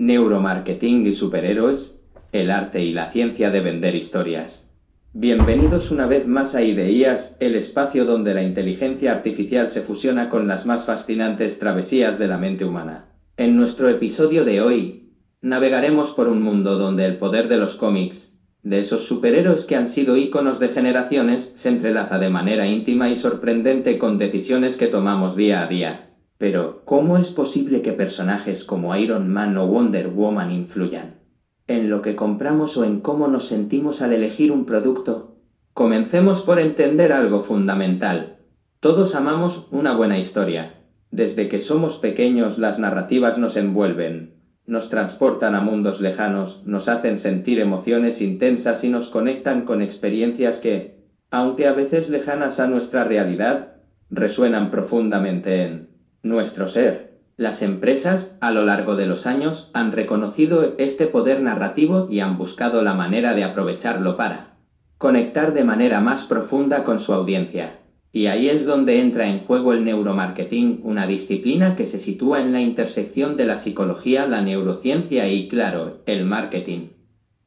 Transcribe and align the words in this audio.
Neuromarketing 0.00 1.08
y 1.08 1.12
superhéroes, 1.12 2.00
el 2.30 2.52
arte 2.52 2.84
y 2.84 2.92
la 2.92 3.10
ciencia 3.10 3.50
de 3.50 3.58
vender 3.58 3.96
historias. 3.96 4.64
Bienvenidos 5.12 5.90
una 5.90 6.06
vez 6.06 6.24
más 6.24 6.54
a 6.54 6.62
Ideías, 6.62 7.36
el 7.40 7.56
espacio 7.56 8.04
donde 8.04 8.32
la 8.32 8.44
inteligencia 8.44 9.10
artificial 9.10 9.70
se 9.70 9.80
fusiona 9.80 10.30
con 10.30 10.46
las 10.46 10.66
más 10.66 10.84
fascinantes 10.84 11.58
travesías 11.58 12.16
de 12.16 12.28
la 12.28 12.38
mente 12.38 12.64
humana. 12.64 13.06
En 13.36 13.56
nuestro 13.56 13.88
episodio 13.88 14.44
de 14.44 14.60
hoy, 14.60 15.10
navegaremos 15.40 16.12
por 16.12 16.28
un 16.28 16.42
mundo 16.42 16.78
donde 16.78 17.04
el 17.04 17.16
poder 17.16 17.48
de 17.48 17.56
los 17.56 17.74
cómics, 17.74 18.32
de 18.62 18.78
esos 18.78 19.04
superhéroes 19.04 19.64
que 19.64 19.74
han 19.74 19.88
sido 19.88 20.16
íconos 20.16 20.60
de 20.60 20.68
generaciones, 20.68 21.52
se 21.56 21.70
entrelaza 21.70 22.20
de 22.20 22.30
manera 22.30 22.68
íntima 22.68 23.10
y 23.10 23.16
sorprendente 23.16 23.98
con 23.98 24.16
decisiones 24.16 24.76
que 24.76 24.86
tomamos 24.86 25.34
día 25.34 25.64
a 25.64 25.66
día. 25.66 26.07
Pero, 26.38 26.82
¿cómo 26.84 27.18
es 27.18 27.30
posible 27.30 27.82
que 27.82 27.92
personajes 27.92 28.64
como 28.64 28.94
Iron 28.96 29.28
Man 29.28 29.56
o 29.58 29.66
Wonder 29.66 30.08
Woman 30.08 30.52
influyan? 30.52 31.16
¿En 31.66 31.90
lo 31.90 32.00
que 32.00 32.14
compramos 32.14 32.76
o 32.76 32.84
en 32.84 33.00
cómo 33.00 33.26
nos 33.26 33.46
sentimos 33.46 34.00
al 34.00 34.12
elegir 34.12 34.52
un 34.52 34.64
producto? 34.64 35.36
Comencemos 35.74 36.42
por 36.42 36.60
entender 36.60 37.12
algo 37.12 37.40
fundamental. 37.40 38.38
Todos 38.80 39.16
amamos 39.16 39.66
una 39.72 39.96
buena 39.96 40.18
historia. 40.18 40.76
Desde 41.10 41.48
que 41.48 41.58
somos 41.58 41.96
pequeños 41.96 42.58
las 42.58 42.78
narrativas 42.78 43.36
nos 43.36 43.56
envuelven, 43.56 44.34
nos 44.66 44.90
transportan 44.90 45.54
a 45.54 45.60
mundos 45.60 46.00
lejanos, 46.00 46.62
nos 46.66 46.88
hacen 46.88 47.18
sentir 47.18 47.58
emociones 47.58 48.20
intensas 48.20 48.84
y 48.84 48.90
nos 48.90 49.08
conectan 49.08 49.62
con 49.64 49.82
experiencias 49.82 50.58
que, 50.58 51.00
aunque 51.30 51.66
a 51.66 51.72
veces 51.72 52.08
lejanas 52.10 52.60
a 52.60 52.66
nuestra 52.66 53.04
realidad, 53.04 53.76
resuenan 54.10 54.70
profundamente 54.70 55.64
en 55.64 55.87
nuestro 56.22 56.68
ser. 56.68 57.18
Las 57.36 57.62
empresas, 57.62 58.36
a 58.40 58.50
lo 58.50 58.64
largo 58.64 58.96
de 58.96 59.06
los 59.06 59.26
años, 59.26 59.70
han 59.72 59.92
reconocido 59.92 60.74
este 60.78 61.06
poder 61.06 61.40
narrativo 61.40 62.08
y 62.10 62.20
han 62.20 62.36
buscado 62.36 62.82
la 62.82 62.94
manera 62.94 63.34
de 63.34 63.44
aprovecharlo 63.44 64.16
para 64.16 64.56
conectar 64.98 65.54
de 65.54 65.62
manera 65.62 66.00
más 66.00 66.24
profunda 66.24 66.82
con 66.82 66.98
su 66.98 67.12
audiencia. 67.12 67.78
Y 68.10 68.26
ahí 68.26 68.48
es 68.48 68.66
donde 68.66 69.00
entra 69.00 69.28
en 69.28 69.40
juego 69.40 69.72
el 69.72 69.84
neuromarketing, 69.84 70.80
una 70.82 71.06
disciplina 71.06 71.76
que 71.76 71.86
se 71.86 72.00
sitúa 72.00 72.40
en 72.40 72.52
la 72.52 72.60
intersección 72.60 73.36
de 73.36 73.44
la 73.44 73.58
psicología, 73.58 74.26
la 74.26 74.42
neurociencia 74.42 75.28
y, 75.28 75.46
claro, 75.46 75.98
el 76.06 76.24
marketing. 76.24 76.88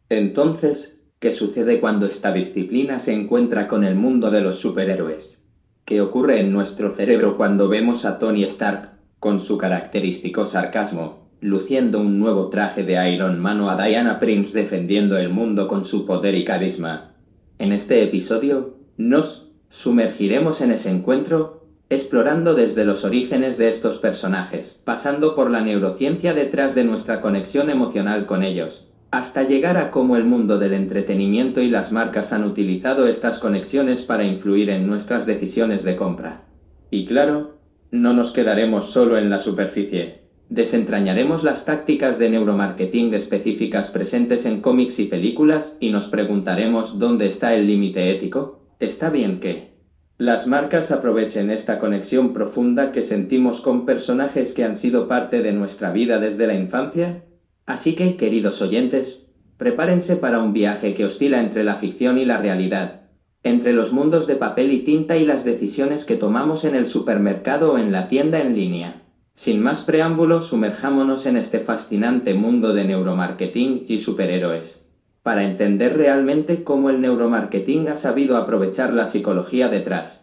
Entonces, 0.08 1.02
¿qué 1.20 1.34
sucede 1.34 1.81
cuando 1.81 2.06
esta 2.06 2.31
disciplina 2.31 3.00
se 3.00 3.12
encuentra 3.12 3.68
con 3.68 3.84
el 3.84 3.96
mundo 3.96 4.31
de 4.31 4.40
los 4.40 4.59
superhéroes? 4.59 5.41
¿Qué 5.86 6.02
ocurre 6.02 6.42
en 6.42 6.52
nuestro 6.52 6.96
cerebro 6.96 7.38
cuando 7.38 7.68
vemos 7.68 8.06
a 8.06 8.20
Tony 8.20 8.44
Stark, 8.46 8.92
con 9.20 9.40
su 9.40 9.58
característico 9.58 10.46
sarcasmo, 10.46 11.30
luciendo 11.40 12.00
un 12.00 12.20
nuevo 12.20 12.50
traje 12.50 12.84
de 12.84 13.14
Iron 13.14 13.40
Man 13.40 13.62
o 13.62 13.70
a 13.70 13.84
Diana 13.84 14.20
Prince 14.20 14.58
defendiendo 14.58 15.18
el 15.18 15.30
mundo 15.30 15.68
con 15.68 15.86
su 15.86 16.06
poder 16.06 16.36
y 16.36 16.46
carisma? 16.46 17.14
En 17.59 17.72
este 17.72 18.04
episodio, 18.04 18.78
nos 18.98 19.52
Sumergiremos 19.72 20.59
en 20.59 20.72
ese 20.72 20.90
encuentro 20.90 21.66
explorando 21.90 22.56
desde 22.56 22.84
los 22.84 23.06
orígenes 23.06 23.58
de 23.58 23.70
estos 23.70 23.98
personajes, 23.98 24.82
pasando 24.84 25.34
por 25.34 25.50
la 25.50 25.62
neurociencia 25.62 26.34
detrás 26.34 26.76
de 26.76 26.84
nuestra 26.84 27.22
conexión 27.22 27.70
emocional 27.70 28.26
con 28.26 28.44
ellos, 28.44 28.91
hasta 29.12 29.44
llegar 29.44 29.78
a 29.78 29.92
cómo 29.92 30.16
el 30.16 30.23
mundo 30.23 30.58
del 30.58 30.73
entretenimiento 30.73 31.62
y 31.62 31.70
las 31.70 31.92
marcas 31.92 32.31
han 32.31 32.45
utilizado 32.45 33.08
estas 33.08 33.40
conexiones 33.40 34.02
para 34.02 34.23
influir 34.23 34.70
en 34.70 34.88
nuestras 34.88 35.26
decisiones 35.26 35.84
de 35.84 35.98
compra. 35.98 36.45
Y 36.90 37.06
claro, 37.06 37.58
no 37.92 38.14
nos 38.14 38.31
quedaremos 38.31 38.90
solo 38.90 39.18
en 39.18 39.30
la 39.30 39.40
superficie. 39.40 40.22
Desentrañaremos 40.48 41.44
las 41.44 41.66
tácticas 41.66 42.20
de 42.20 42.30
neuromarketing 42.30 43.14
específicas 43.14 43.90
presentes 43.90 44.45
en 44.45 44.62
cómics 44.62 45.00
y 45.00 45.06
películas 45.06 45.75
y 45.80 45.92
nos 45.92 46.08
preguntaremos 46.08 46.98
dónde 46.98 47.28
está 47.28 47.53
el 47.53 47.68
límite 47.68 48.12
ético. 48.12 48.62
Está 48.80 49.09
bien 49.09 49.40
que 49.40 49.72
las 50.18 50.47
marcas 50.47 50.91
aprovechen 50.91 51.50
esta 51.50 51.80
conexión 51.80 52.31
profunda 52.31 52.91
que 52.91 53.02
sentimos 53.02 53.59
con 53.59 53.86
personajes 53.86 54.53
que 54.53 54.63
han 54.63 54.75
sido 54.75 55.07
parte 55.07 55.41
de 55.41 55.52
nuestra 55.52 55.91
vida 55.91 56.19
desde 56.19 56.47
la 56.47 56.53
infancia. 56.53 57.24
Así 57.66 57.96
que, 57.96 58.16
queridos 58.18 58.62
oyentes, 58.62 59.26
prepárense 59.58 60.16
para 60.16 60.40
un 60.40 60.54
viaje 60.54 60.94
que 60.94 61.06
oscila 61.06 61.42
entre 61.42 61.64
la 61.64 61.76
ficción 61.76 62.18
y 62.18 62.26
la 62.26 62.38
realidad, 62.38 63.02
entre 63.44 63.74
los 63.74 63.92
mundos 63.94 64.28
de 64.28 64.36
papel 64.36 64.72
y 64.72 64.80
tinta 64.80 65.18
y 65.18 65.26
las 65.26 65.46
decisiones 65.46 66.06
que 66.06 66.16
tomamos 66.16 66.66
en 66.66 66.76
el 66.76 66.88
supermercado 66.88 67.74
o 67.74 67.78
en 67.78 67.92
la 67.92 68.08
tienda 68.08 68.42
en 68.42 68.56
línea. 68.56 69.04
Sin 69.34 69.62
más 69.62 69.82
preámbulos, 69.82 70.48
sumerjámonos 70.48 71.26
en 71.26 71.38
este 71.38 71.60
fascinante 71.60 72.34
mundo 72.34 72.74
de 72.74 72.84
neuromarketing 72.84 73.86
y 73.88 74.00
superhéroes 74.00 74.82
para 75.24 75.44
entender 75.44 75.98
realmente 75.98 76.64
cómo 76.64 76.90
el 76.90 77.00
neuromarketing 77.02 77.90
ha 77.90 77.96
sabido 77.96 78.38
aprovechar 78.38 78.94
la 78.94 79.06
psicología 79.06 79.70
detrás. 79.70 80.21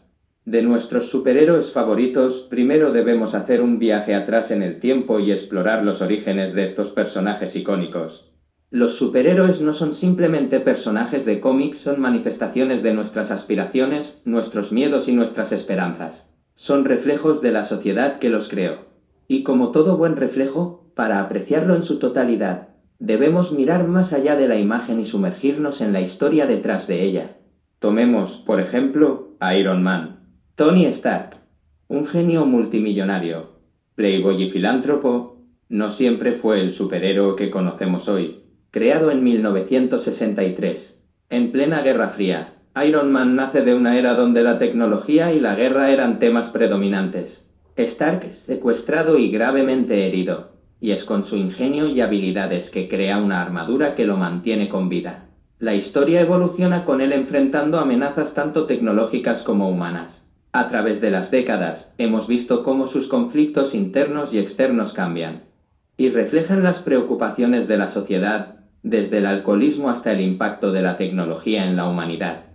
De 0.49 0.63
nuestros 0.63 1.11
superhéroes 1.11 1.73
favoritos, 1.73 2.47
primero 2.49 2.91
debemos 2.91 3.35
hacer 3.35 3.61
un 3.61 3.79
viaje 3.79 4.15
atrás 4.15 4.51
en 4.51 4.63
el 4.63 4.81
tiempo 4.81 5.21
y 5.21 5.31
explorar 5.31 5.85
los 5.85 6.01
orígenes 6.01 6.55
de 6.55 6.65
estos 6.65 6.89
personajes 6.89 7.55
icónicos. 7.55 8.33
Los 8.71 8.97
superhéroes 8.97 9.61
no 9.61 9.75
son 9.75 9.93
simplemente 9.93 10.59
personajes 10.59 11.27
de 11.27 11.41
cómics, 11.41 11.81
son 11.81 12.01
manifestaciones 12.01 12.83
de 12.83 12.95
nuestras 12.95 13.31
aspiraciones, 13.31 14.23
nuestros 14.25 14.73
miedos 14.73 15.07
y 15.07 15.13
nuestras 15.13 15.53
esperanzas. 15.53 16.27
Son 16.55 16.87
reflejos 16.87 17.43
de 17.43 17.53
la 17.53 17.63
sociedad 17.63 18.19
que 18.19 18.31
los 18.31 18.49
creó. 18.49 18.87
Y 19.27 19.43
como 19.43 19.71
todo 19.71 19.99
buen 19.99 20.17
reflejo, 20.17 20.91
para 20.95 21.21
apreciarlo 21.21 21.77
en 21.77 21.83
su 21.83 21.99
totalidad 21.99 22.69
Debemos 22.99 23.53
mirar 23.53 23.87
más 23.87 24.15
allá 24.15 24.35
de 24.35 24.49
la 24.49 24.57
imagen 24.57 24.99
y 24.99 25.05
sumergirnos 25.05 25.83
en 25.83 25.93
la 25.93 26.01
historia 26.01 26.47
detrás 26.47 26.89
de 26.89 27.05
ella. 27.05 27.37
Tomemos, 27.79 28.39
por 28.39 28.61
ejemplo, 28.61 29.37
a 29.39 29.55
Iron 29.55 29.85
Man. 29.85 30.18
Tony 30.59 30.87
Stark, 30.87 31.37
un 31.87 32.09
genio 32.09 32.45
multimillonario, 32.45 33.61
playboy 33.95 34.43
y 34.43 34.51
filántropo, 34.51 35.37
no 35.69 35.89
siempre 35.89 36.33
fue 36.33 36.61
el 36.61 36.73
superhéroe 36.73 37.37
que 37.37 37.49
conocemos 37.49 38.09
hoy. 38.09 38.43
Creado 38.73 39.13
en 39.13 39.23
1963, 39.23 41.01
en 41.31 41.53
plena 41.53 41.83
Guerra 41.83 42.09
Fría, 42.09 42.55
Iron 42.85 43.13
Man 43.13 43.37
nace 43.37 43.61
de 43.61 43.73
una 43.73 43.97
era 43.97 44.15
donde 44.15 44.43
la 44.43 44.59
tecnología 44.59 45.33
y 45.33 45.39
la 45.39 45.55
guerra 45.55 45.93
eran 45.93 46.19
temas 46.19 46.49
predominantes. 46.49 47.49
Stark 47.77 48.25
secuestrado 48.33 49.17
y 49.17 49.31
gravemente 49.31 50.09
herido 50.09 50.55
y 50.81 50.91
es 50.91 51.05
con 51.05 51.23
su 51.23 51.37
ingenio 51.37 51.87
y 51.87 52.01
habilidades 52.01 52.69
que 52.71 52.89
crea 52.89 53.19
una 53.19 53.43
armadura 53.43 53.95
que 53.95 54.07
lo 54.07 54.17
mantiene 54.17 54.69
con 54.69 54.89
vida. 54.89 55.29
La 55.61 55.77
historia 55.77 56.21
evoluciona 56.21 56.85
con 56.85 57.01
él 57.01 57.13
enfrentando 57.13 57.79
amenazas 57.79 58.35
tanto 58.35 58.67
tecnológicas 58.67 59.45
como 59.45 59.71
humanas. 59.71 60.28
A 60.53 60.69
través 60.69 61.01
de 61.01 61.11
las 61.11 61.31
décadas 61.31 61.93
hemos 61.99 62.27
visto 62.27 62.63
cómo 62.63 62.87
sus 62.87 63.07
conflictos 63.07 63.75
internos 63.75 64.33
y 64.33 64.39
externos 64.39 64.93
cambian, 64.93 65.43
y 65.97 66.11
reflejan 66.11 66.63
las 66.63 66.79
preocupaciones 66.79 67.69
de 67.69 67.77
la 67.77 67.89
sociedad, 67.89 68.57
desde 68.83 69.19
el 69.19 69.27
alcoholismo 69.27 69.91
hasta 69.91 70.13
el 70.13 70.21
impacto 70.21 70.73
de 70.73 70.83
la 70.83 70.97
tecnología 70.97 71.67
en 71.67 71.77
la 71.77 71.89
humanidad. 71.89 72.47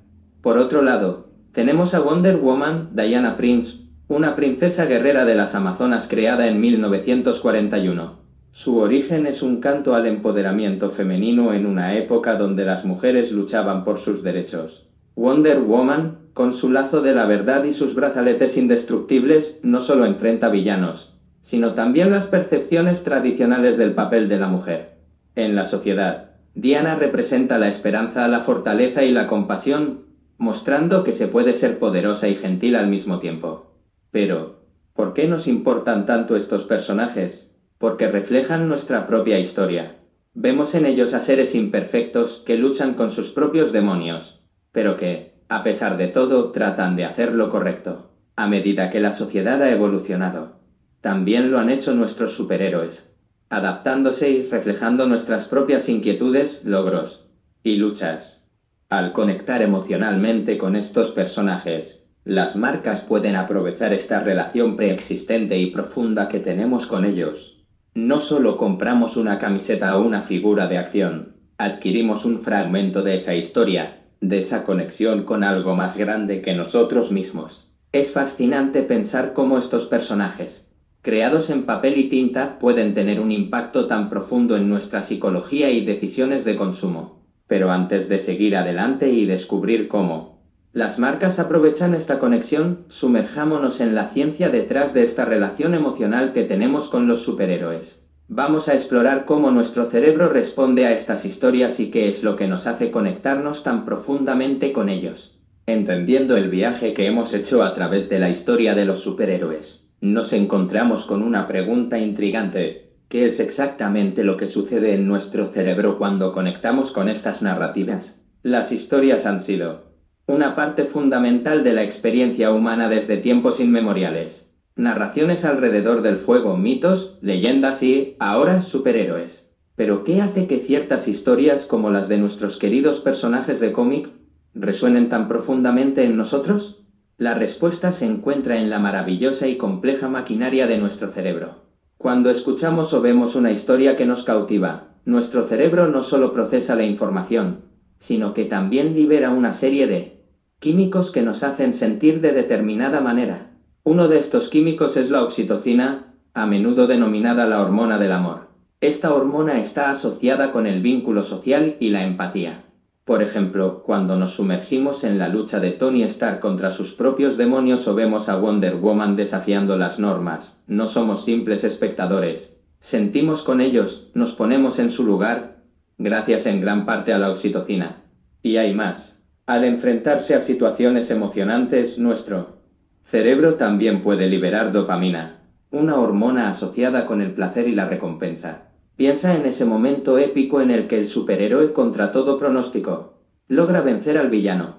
Por 0.42 0.58
otro 0.58 0.82
lado, 0.82 1.30
tenemos 1.52 1.94
a 1.94 2.00
Wonder 2.00 2.38
Woman, 2.38 2.90
Diana 2.94 3.38
Prince 3.38 3.84
una 4.10 4.36
princesa 4.36 4.86
guerrera 4.86 5.24
de 5.26 5.34
las 5.34 5.56
Amazonas 5.56 6.08
creada 6.08 6.48
en 6.48 6.60
1941. 6.60 8.20
Su 8.52 8.78
origen 8.78 9.26
es 9.26 9.42
un 9.42 9.62
canto 9.62 9.96
al 9.96 10.06
empoderamiento 10.06 10.90
femenino 10.90 11.54
en 11.54 11.66
una 11.66 11.98
época 11.98 12.36
donde 12.36 12.66
las 12.66 12.86
mujeres 12.86 13.32
luchaban 13.32 13.84
por 13.84 14.00
sus 14.00 14.22
derechos. 14.22 14.88
Wonder 15.16 15.60
Woman, 15.62 16.18
con 16.34 16.54
su 16.54 16.72
lazo 16.72 17.02
de 17.02 17.14
la 17.14 17.26
verdad 17.26 17.64
y 17.64 17.74
sus 17.74 17.96
brazaletes 17.96 18.58
indestructibles, 18.58 19.60
no 19.64 19.82
solo 19.82 20.06
enfrenta 20.06 20.50
villanos, 20.50 21.14
sino 21.42 21.74
también 21.74 22.12
las 22.12 22.26
percepciones 22.26 23.04
tradicionales 23.04 23.78
del 23.78 23.94
papel 23.94 24.30
de 24.30 24.40
la 24.40 24.48
mujer. 24.48 24.98
En 25.36 25.56
la 25.56 25.66
sociedad, 25.66 26.32
Diana 26.56 26.96
representa 26.96 27.58
la 27.58 27.68
esperanza, 27.68 28.28
la 28.28 28.42
fortaleza 28.42 29.04
y 29.04 29.12
la 29.12 29.28
compasión, 29.28 30.06
mostrando 30.38 31.04
que 31.04 31.14
se 31.14 31.28
puede 31.28 31.54
ser 31.54 31.80
poderosa 31.80 32.28
y 32.28 32.36
gentil 32.36 32.76
al 32.76 32.88
mismo 32.88 33.20
tiempo. 33.20 33.74
Pero, 34.12 34.62
¿por 34.94 35.14
qué 35.14 35.28
nos 35.28 35.48
importan 35.48 36.06
tanto 36.06 36.36
estos 36.36 36.64
personajes? 36.64 37.52
Porque 37.78 38.08
reflejan 38.08 38.68
nuestra 38.68 39.08
propia 39.08 39.40
historia. 39.40 39.98
Vemos 40.34 40.74
en 40.76 40.86
ellos 40.86 41.14
a 41.14 41.20
seres 41.20 41.54
imperfectos 41.56 42.44
que 42.46 42.58
luchan 42.58 42.94
con 42.94 43.10
sus 43.10 43.30
propios 43.30 43.72
demonios, 43.72 44.42
pero 44.72 44.98
que, 44.98 45.33
a 45.50 45.64
pesar 45.64 45.98
de 45.98 46.08
todo, 46.08 46.52
tratan 46.52 46.96
de 46.96 47.06
hacer 47.06 47.34
lo 47.34 47.50
correcto, 47.50 48.12
a 48.36 48.48
medida 48.48 48.90
que 48.90 49.00
la 49.00 49.12
sociedad 49.12 49.62
ha 49.62 49.72
evolucionado. 49.72 50.60
También 51.02 51.52
lo 51.52 51.60
han 51.60 51.70
hecho 51.70 51.94
nuestros 51.94 52.36
superhéroes, 52.36 53.14
adaptándose 53.50 54.30
y 54.30 54.48
reflejando 54.50 55.06
nuestras 55.06 55.46
propias 55.46 55.90
inquietudes, 55.90 56.64
logros 56.64 57.30
y 57.62 57.76
luchas. 57.76 58.48
Al 58.90 59.12
conectar 59.12 59.62
emocionalmente 59.62 60.58
con 60.58 60.76
estos 60.76 61.12
personajes, 61.12 62.04
las 62.26 62.56
marcas 62.56 63.02
pueden 63.02 63.36
aprovechar 63.36 63.94
esta 63.94 64.22
relación 64.22 64.78
preexistente 64.78 65.58
y 65.58 65.72
profunda 65.72 66.30
que 66.30 66.40
tenemos 66.40 66.86
con 66.86 67.04
ellos. 67.04 67.66
No 67.96 68.20
solo 68.20 68.56
compramos 68.56 69.18
una 69.18 69.40
camiseta 69.40 69.98
o 69.98 70.06
una 70.06 70.22
figura 70.22 70.68
de 70.68 70.78
acción, 70.78 71.36
adquirimos 71.58 72.26
un 72.26 72.40
fragmento 72.40 73.04
de 73.04 73.18
esa 73.18 73.36
historia, 73.36 74.03
de 74.24 74.40
esa 74.40 74.64
conexión 74.64 75.24
con 75.24 75.44
algo 75.44 75.76
más 75.76 75.98
grande 75.98 76.42
que 76.42 76.56
nosotros 76.56 77.12
mismos. 77.12 77.70
Es 77.92 78.12
fascinante 78.12 78.82
pensar 78.82 79.34
cómo 79.34 79.58
estos 79.58 79.86
personajes, 79.86 80.68
creados 81.02 81.50
en 81.50 81.64
papel 81.64 81.98
y 81.98 82.10
tinta, 82.10 82.58
pueden 82.58 82.94
tener 82.94 83.20
un 83.20 83.32
impacto 83.32 83.88
tan 83.88 84.10
profundo 84.10 84.56
en 84.56 84.70
nuestra 84.70 85.04
psicología 85.04 85.70
y 85.72 85.86
decisiones 85.86 86.46
de 86.46 86.56
consumo. 86.56 87.22
Pero 87.48 87.72
antes 87.72 88.08
de 88.08 88.20
seguir 88.20 88.56
adelante 88.56 89.10
y 89.10 89.26
descubrir 89.26 89.90
cómo 89.90 90.34
las 90.72 90.98
marcas 90.98 91.38
aprovechan 91.38 91.94
esta 91.94 92.18
conexión, 92.18 92.86
sumerjámonos 92.88 93.80
en 93.80 93.94
la 93.94 94.08
ciencia 94.08 94.50
detrás 94.50 94.94
de 94.96 95.04
esta 95.04 95.24
relación 95.24 95.76
emocional 95.76 96.34
que 96.34 96.46
tenemos 96.46 96.88
con 96.88 97.08
los 97.08 97.22
superhéroes. 97.22 98.03
Vamos 98.30 98.70
a 98.70 98.74
explorar 98.74 99.26
cómo 99.26 99.52
nuestro 99.52 99.86
cerebro 99.86 100.30
responde 100.30 100.86
a 100.86 100.94
estas 100.94 101.26
historias 101.26 101.80
y 101.80 101.92
qué 101.92 102.08
es 102.08 102.24
lo 102.24 102.36
que 102.36 102.48
nos 102.48 102.68
hace 102.68 102.90
conectarnos 102.90 103.64
tan 103.64 103.84
profundamente 103.86 104.72
con 104.72 104.90
ellos. 104.90 105.40
Entendiendo 105.66 106.38
el 106.38 106.50
viaje 106.50 106.94
que 106.94 107.06
hemos 107.06 107.34
hecho 107.34 107.64
a 107.64 107.76
través 107.76 108.10
de 108.10 108.20
la 108.20 108.30
historia 108.30 108.76
de 108.76 108.86
los 108.86 109.00
superhéroes, 109.00 109.88
nos 110.02 110.34
encontramos 110.34 111.04
con 111.06 111.22
una 111.22 111.48
pregunta 111.48 112.00
intrigante. 112.00 112.94
¿Qué 113.10 113.26
es 113.26 113.40
exactamente 113.40 114.24
lo 114.24 114.38
que 114.38 114.48
sucede 114.48 114.94
en 114.94 115.08
nuestro 115.08 115.50
cerebro 115.50 115.98
cuando 115.98 116.34
conectamos 116.34 116.92
con 116.92 117.10
estas 117.10 117.42
narrativas? 117.42 118.20
Las 118.42 118.72
historias 118.72 119.26
han 119.26 119.42
sido 119.42 119.94
una 120.28 120.56
parte 120.56 120.86
fundamental 120.86 121.64
de 121.64 121.74
la 121.74 121.84
experiencia 121.84 122.52
humana 122.52 122.88
desde 122.88 123.18
tiempos 123.18 123.60
inmemoriales. 123.60 124.50
Narraciones 124.76 125.46
alrededor 125.46 126.02
del 126.02 126.18
fuego, 126.18 126.58
mitos, 126.58 127.20
leyendas 127.22 127.84
y, 127.84 128.16
ahora, 128.20 128.62
superhéroes. 128.62 129.48
Pero 129.76 130.04
¿qué 130.04 130.22
hace 130.22 130.48
que 130.48 130.60
ciertas 130.60 131.08
historias 131.08 131.66
como 131.66 131.92
las 131.92 132.08
de 132.10 132.18
nuestros 132.18 132.58
queridos 132.58 133.00
personajes 133.00 133.60
de 133.60 133.72
cómic 133.72 134.10
resuenen 134.56 135.10
tan 135.10 135.28
profundamente 135.28 136.04
en 136.04 136.18
nosotros? 136.18 136.84
La 137.18 137.36
respuesta 137.36 137.92
se 137.92 138.06
encuentra 138.06 138.58
en 138.58 138.72
la 138.72 138.80
maravillosa 138.80 139.48
y 139.48 139.58
compleja 139.58 140.10
maquinaria 140.10 140.66
de 140.66 140.80
nuestro 140.80 141.12
cerebro. 141.12 141.64
Cuando 142.00 142.32
escuchamos 142.32 142.94
o 142.94 143.02
vemos 143.02 143.36
una 143.36 143.52
historia 143.52 143.96
que 143.96 144.08
nos 144.08 144.24
cautiva, 144.24 144.96
nuestro 145.06 145.46
cerebro 145.46 145.88
no 145.88 146.02
solo 146.02 146.34
procesa 146.34 146.76
la 146.76 146.84
información, 146.84 147.62
sino 148.00 148.34
que 148.34 148.46
también 148.46 148.96
libera 148.96 149.30
una 149.30 149.54
serie 149.54 149.86
de 149.86 150.24
químicos 150.60 151.12
que 151.12 151.22
nos 151.22 151.44
hacen 151.44 151.74
sentir 151.74 152.22
de 152.22 152.32
determinada 152.32 153.00
manera. 153.02 153.53
Uno 153.86 154.08
de 154.08 154.18
estos 154.18 154.48
químicos 154.48 154.96
es 154.96 155.10
la 155.10 155.24
oxitocina, 155.24 156.14
a 156.34 156.46
menudo 156.46 156.88
denominada 156.88 157.46
la 157.46 157.60
hormona 157.60 157.98
del 157.98 158.14
amor. 158.14 158.48
Esta 158.80 159.14
hormona 159.14 159.60
está 159.60 159.92
asociada 159.92 160.54
con 160.54 160.68
el 160.68 160.82
vínculo 160.82 161.22
social 161.22 161.76
y 161.82 161.90
la 161.90 162.06
empatía. 162.06 162.64
Por 163.04 163.22
ejemplo, 163.22 163.84
cuando 163.84 164.16
nos 164.16 164.36
sumergimos 164.36 165.04
en 165.04 165.20
la 165.20 165.28
lucha 165.28 165.60
de 165.60 165.72
Tony 165.72 166.04
Stark 166.04 166.40
contra 166.40 166.72
sus 166.72 166.94
propios 166.94 167.36
demonios 167.36 167.86
o 167.86 167.94
vemos 167.94 168.30
a 168.30 168.38
Wonder 168.38 168.78
Woman 168.78 169.18
desafiando 169.18 169.76
las 169.76 170.00
normas, 170.00 170.58
no 170.66 170.88
somos 170.88 171.26
simples 171.26 171.66
espectadores. 171.66 172.56
Sentimos 172.80 173.44
con 173.44 173.60
ellos, 173.60 174.12
nos 174.14 174.32
ponemos 174.32 174.80
en 174.80 174.92
su 174.92 175.04
lugar, 175.04 175.58
gracias 175.98 176.46
en 176.46 176.62
gran 176.62 176.86
parte 176.86 177.12
a 177.12 177.20
la 177.20 177.32
oxitocina. 177.32 178.04
Y 178.42 178.56
hay 178.56 178.74
más. 178.74 179.22
Al 179.46 179.66
enfrentarse 179.66 180.36
a 180.36 180.40
situaciones 180.40 181.12
emocionantes, 181.12 181.98
nuestro 181.98 182.63
cerebro 183.06 183.56
también 183.56 184.02
puede 184.02 184.28
liberar 184.28 184.72
dopamina, 184.72 185.42
una 185.72 186.00
hormona 186.00 186.50
asociada 186.50 187.06
con 187.06 187.22
el 187.22 187.32
placer 187.32 187.68
y 187.68 187.76
la 187.76 187.88
recompensa. 187.88 188.70
Piensa 188.96 189.36
en 189.36 189.46
ese 189.46 189.66
momento 189.66 190.18
épico 190.18 190.62
en 190.62 190.70
el 190.70 190.88
que 190.88 191.00
el 191.00 191.08
superhéroe, 191.08 191.74
contra 191.74 192.12
todo 192.12 192.38
pronóstico, 192.38 193.14
logra 193.48 193.82
vencer 193.82 194.18
al 194.18 194.30
villano. 194.30 194.76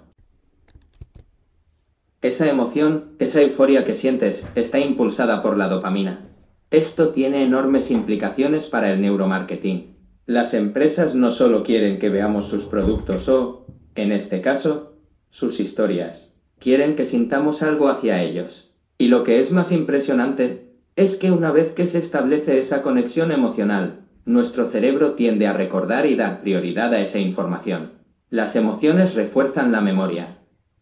Esa 2.23 2.49
emoción, 2.49 3.17
esa 3.19 3.41
euforia 3.41 3.85
que 3.85 3.95
sientes, 3.95 4.47
está 4.55 4.79
impulsada 4.79 5.43
por 5.43 5.59
la 5.59 5.69
dopamina. 5.69 6.29
Esto 6.71 7.11
tiene 7.11 7.45
enormes 7.45 7.91
implicaciones 7.91 8.67
para 8.67 8.93
el 8.93 9.01
neuromarketing. 9.01 9.97
Las 10.27 10.55
empresas 10.55 11.15
no 11.15 11.31
solo 11.31 11.63
quieren 11.63 11.99
que 11.99 12.09
veamos 12.09 12.47
sus 12.47 12.65
productos 12.65 13.29
o, 13.29 13.67
en 13.95 14.11
este 14.11 14.41
caso, 14.41 14.97
sus 15.31 15.61
historias. 15.61 16.34
Quieren 16.65 16.97
que 16.97 17.05
sintamos 17.05 17.63
algo 17.63 17.91
hacia 17.91 18.23
ellos. 18.23 18.73
Y 18.97 19.09
lo 19.09 19.23
que 19.23 19.39
es 19.39 19.53
más 19.53 19.71
impresionante 19.71 20.71
es 20.97 21.17
que 21.17 21.31
una 21.31 21.53
vez 21.53 21.73
que 21.73 21.87
se 21.87 21.99
establece 21.99 22.59
esa 22.59 22.81
conexión 22.81 23.33
emocional, 23.33 24.07
nuestro 24.25 24.71
cerebro 24.71 25.13
tiende 25.13 25.47
a 25.47 25.53
recordar 25.53 26.07
y 26.07 26.17
dar 26.17 26.41
prioridad 26.41 26.95
a 26.95 27.03
esa 27.03 27.19
información. 27.19 27.91
Las 28.31 28.57
emociones 28.57 29.15
refuerzan 29.15 29.73
la 29.73 29.83
memoria. 29.83 30.39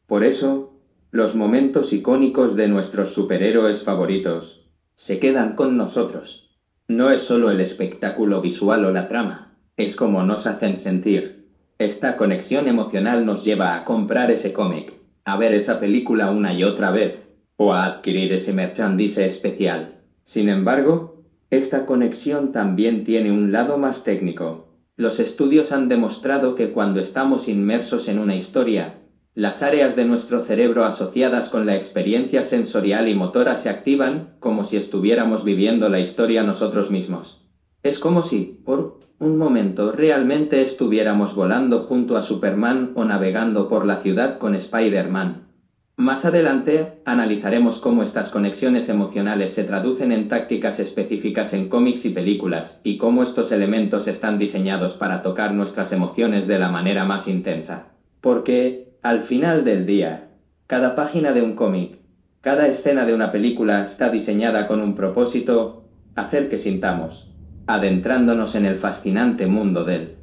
Por 0.06 0.23
eso, 0.23 0.79
los 1.11 1.34
momentos 1.34 1.93
icónicos 1.93 2.55
de 2.55 2.69
nuestros 2.69 3.12
superhéroes 3.12 3.82
favoritos 3.82 4.70
se 4.94 5.19
quedan 5.19 5.56
con 5.56 5.76
nosotros. 5.76 6.56
No 6.87 7.11
es 7.11 7.23
solo 7.23 7.50
el 7.50 7.61
espectáculo 7.61 8.40
visual 8.40 8.84
o 8.84 8.93
la 8.93 9.08
trama, 9.08 9.56
es 9.76 9.96
como 9.96 10.23
nos 10.23 10.46
hacen 10.46 10.76
sentir. 10.76 11.49
Esta 11.79 12.17
conexión 12.17 12.69
emocional 12.69 13.26
nos 13.26 13.43
lleva 13.44 13.75
a 13.75 13.84
comprar 13.84 14.31
ese 14.31 14.52
cómic, 14.52 15.02
a 15.25 15.37
ver 15.37 15.55
esa 15.55 15.81
película 15.81 16.31
una 16.31 16.55
y 16.55 16.65
otra 16.65 16.91
vez, 16.91 17.29
o 17.57 17.73
a 17.73 17.85
adquirir 17.85 18.33
ese 18.33 18.53
merchandise 18.53 19.25
especial. 19.25 20.01
Sin 20.25 20.49
embargo, 20.49 21.25
esta 21.51 21.87
conexión 21.87 22.53
también 22.53 23.05
tiene 23.05 23.31
un 23.31 23.53
lado 23.53 23.79
más 23.79 24.05
técnico. 24.05 24.69
Los 24.97 25.21
estudios 25.21 25.73
han 25.73 25.89
demostrado 25.89 26.55
que 26.55 26.73
cuando 26.73 27.01
estamos 27.01 27.49
inmersos 27.49 28.09
en 28.09 28.19
una 28.19 28.37
historia, 28.37 28.95
las 29.35 29.63
áreas 29.63 29.97
de 29.97 30.05
nuestro 30.05 30.43
cerebro 30.43 30.85
asociadas 30.85 31.49
con 31.49 31.65
la 31.65 31.77
experiencia 31.77 32.43
sensorial 32.43 33.09
y 33.09 33.15
motora 33.15 33.57
se 33.57 33.71
activan 33.71 34.35
como 34.41 34.65
si 34.65 34.77
estuviéramos 34.77 35.45
viviendo 35.45 35.89
la 35.89 36.01
historia 36.01 36.43
nosotros 36.43 36.91
mismos. 36.91 37.42
Es 37.82 37.99
como 37.99 38.23
si, 38.23 38.61
por 38.64 39.00
un 39.19 39.38
momento, 39.38 39.90
realmente 39.90 40.62
estuviéramos 40.62 41.34
volando 41.34 41.81
junto 41.81 42.17
a 42.17 42.23
Superman 42.23 42.93
o 42.94 43.05
navegando 43.05 43.69
por 43.69 43.87
la 43.87 43.96
ciudad 43.96 44.38
con 44.38 44.55
Spider-Man. 44.55 45.49
Más 45.96 46.25
adelante 46.25 47.00
analizaremos 47.05 47.79
cómo 47.79 48.02
estas 48.02 48.31
conexiones 48.31 48.88
emocionales 48.88 49.52
se 49.52 49.64
traducen 49.64 50.12
en 50.12 50.29
tácticas 50.29 50.79
específicas 50.79 51.52
en 51.55 51.69
cómics 51.69 52.05
y 52.05 52.11
películas, 52.11 52.81
y 52.84 52.99
cómo 52.99 53.25
estos 53.25 53.50
elementos 53.50 54.06
están 54.06 54.38
diseñados 54.38 54.94
para 54.94 55.23
tocar 55.23 55.53
nuestras 55.53 55.93
emociones 55.93 56.46
de 56.46 56.58
la 56.60 56.69
manera 56.69 57.05
más 57.05 57.27
intensa. 57.27 57.89
Porque, 58.20 58.94
al 59.03 59.22
final 59.22 59.65
del 59.65 59.86
día, 59.86 60.31
cada 60.69 60.94
página 60.94 61.32
de 61.32 61.43
un 61.43 61.55
cómic, 61.55 61.98
cada 62.41 62.69
escena 62.69 63.05
de 63.06 63.15
una 63.15 63.32
película 63.32 63.82
está 63.82 64.08
diseñada 64.08 64.69
con 64.69 64.81
un 64.81 64.94
propósito, 64.94 65.84
hacer 66.15 66.48
que 66.48 66.58
sintamos, 66.58 67.31
adentrándonos 67.67 68.55
en 68.55 68.67
el 68.67 68.77
fascinante 68.77 69.47
mundo 69.47 69.85
del 69.85 70.17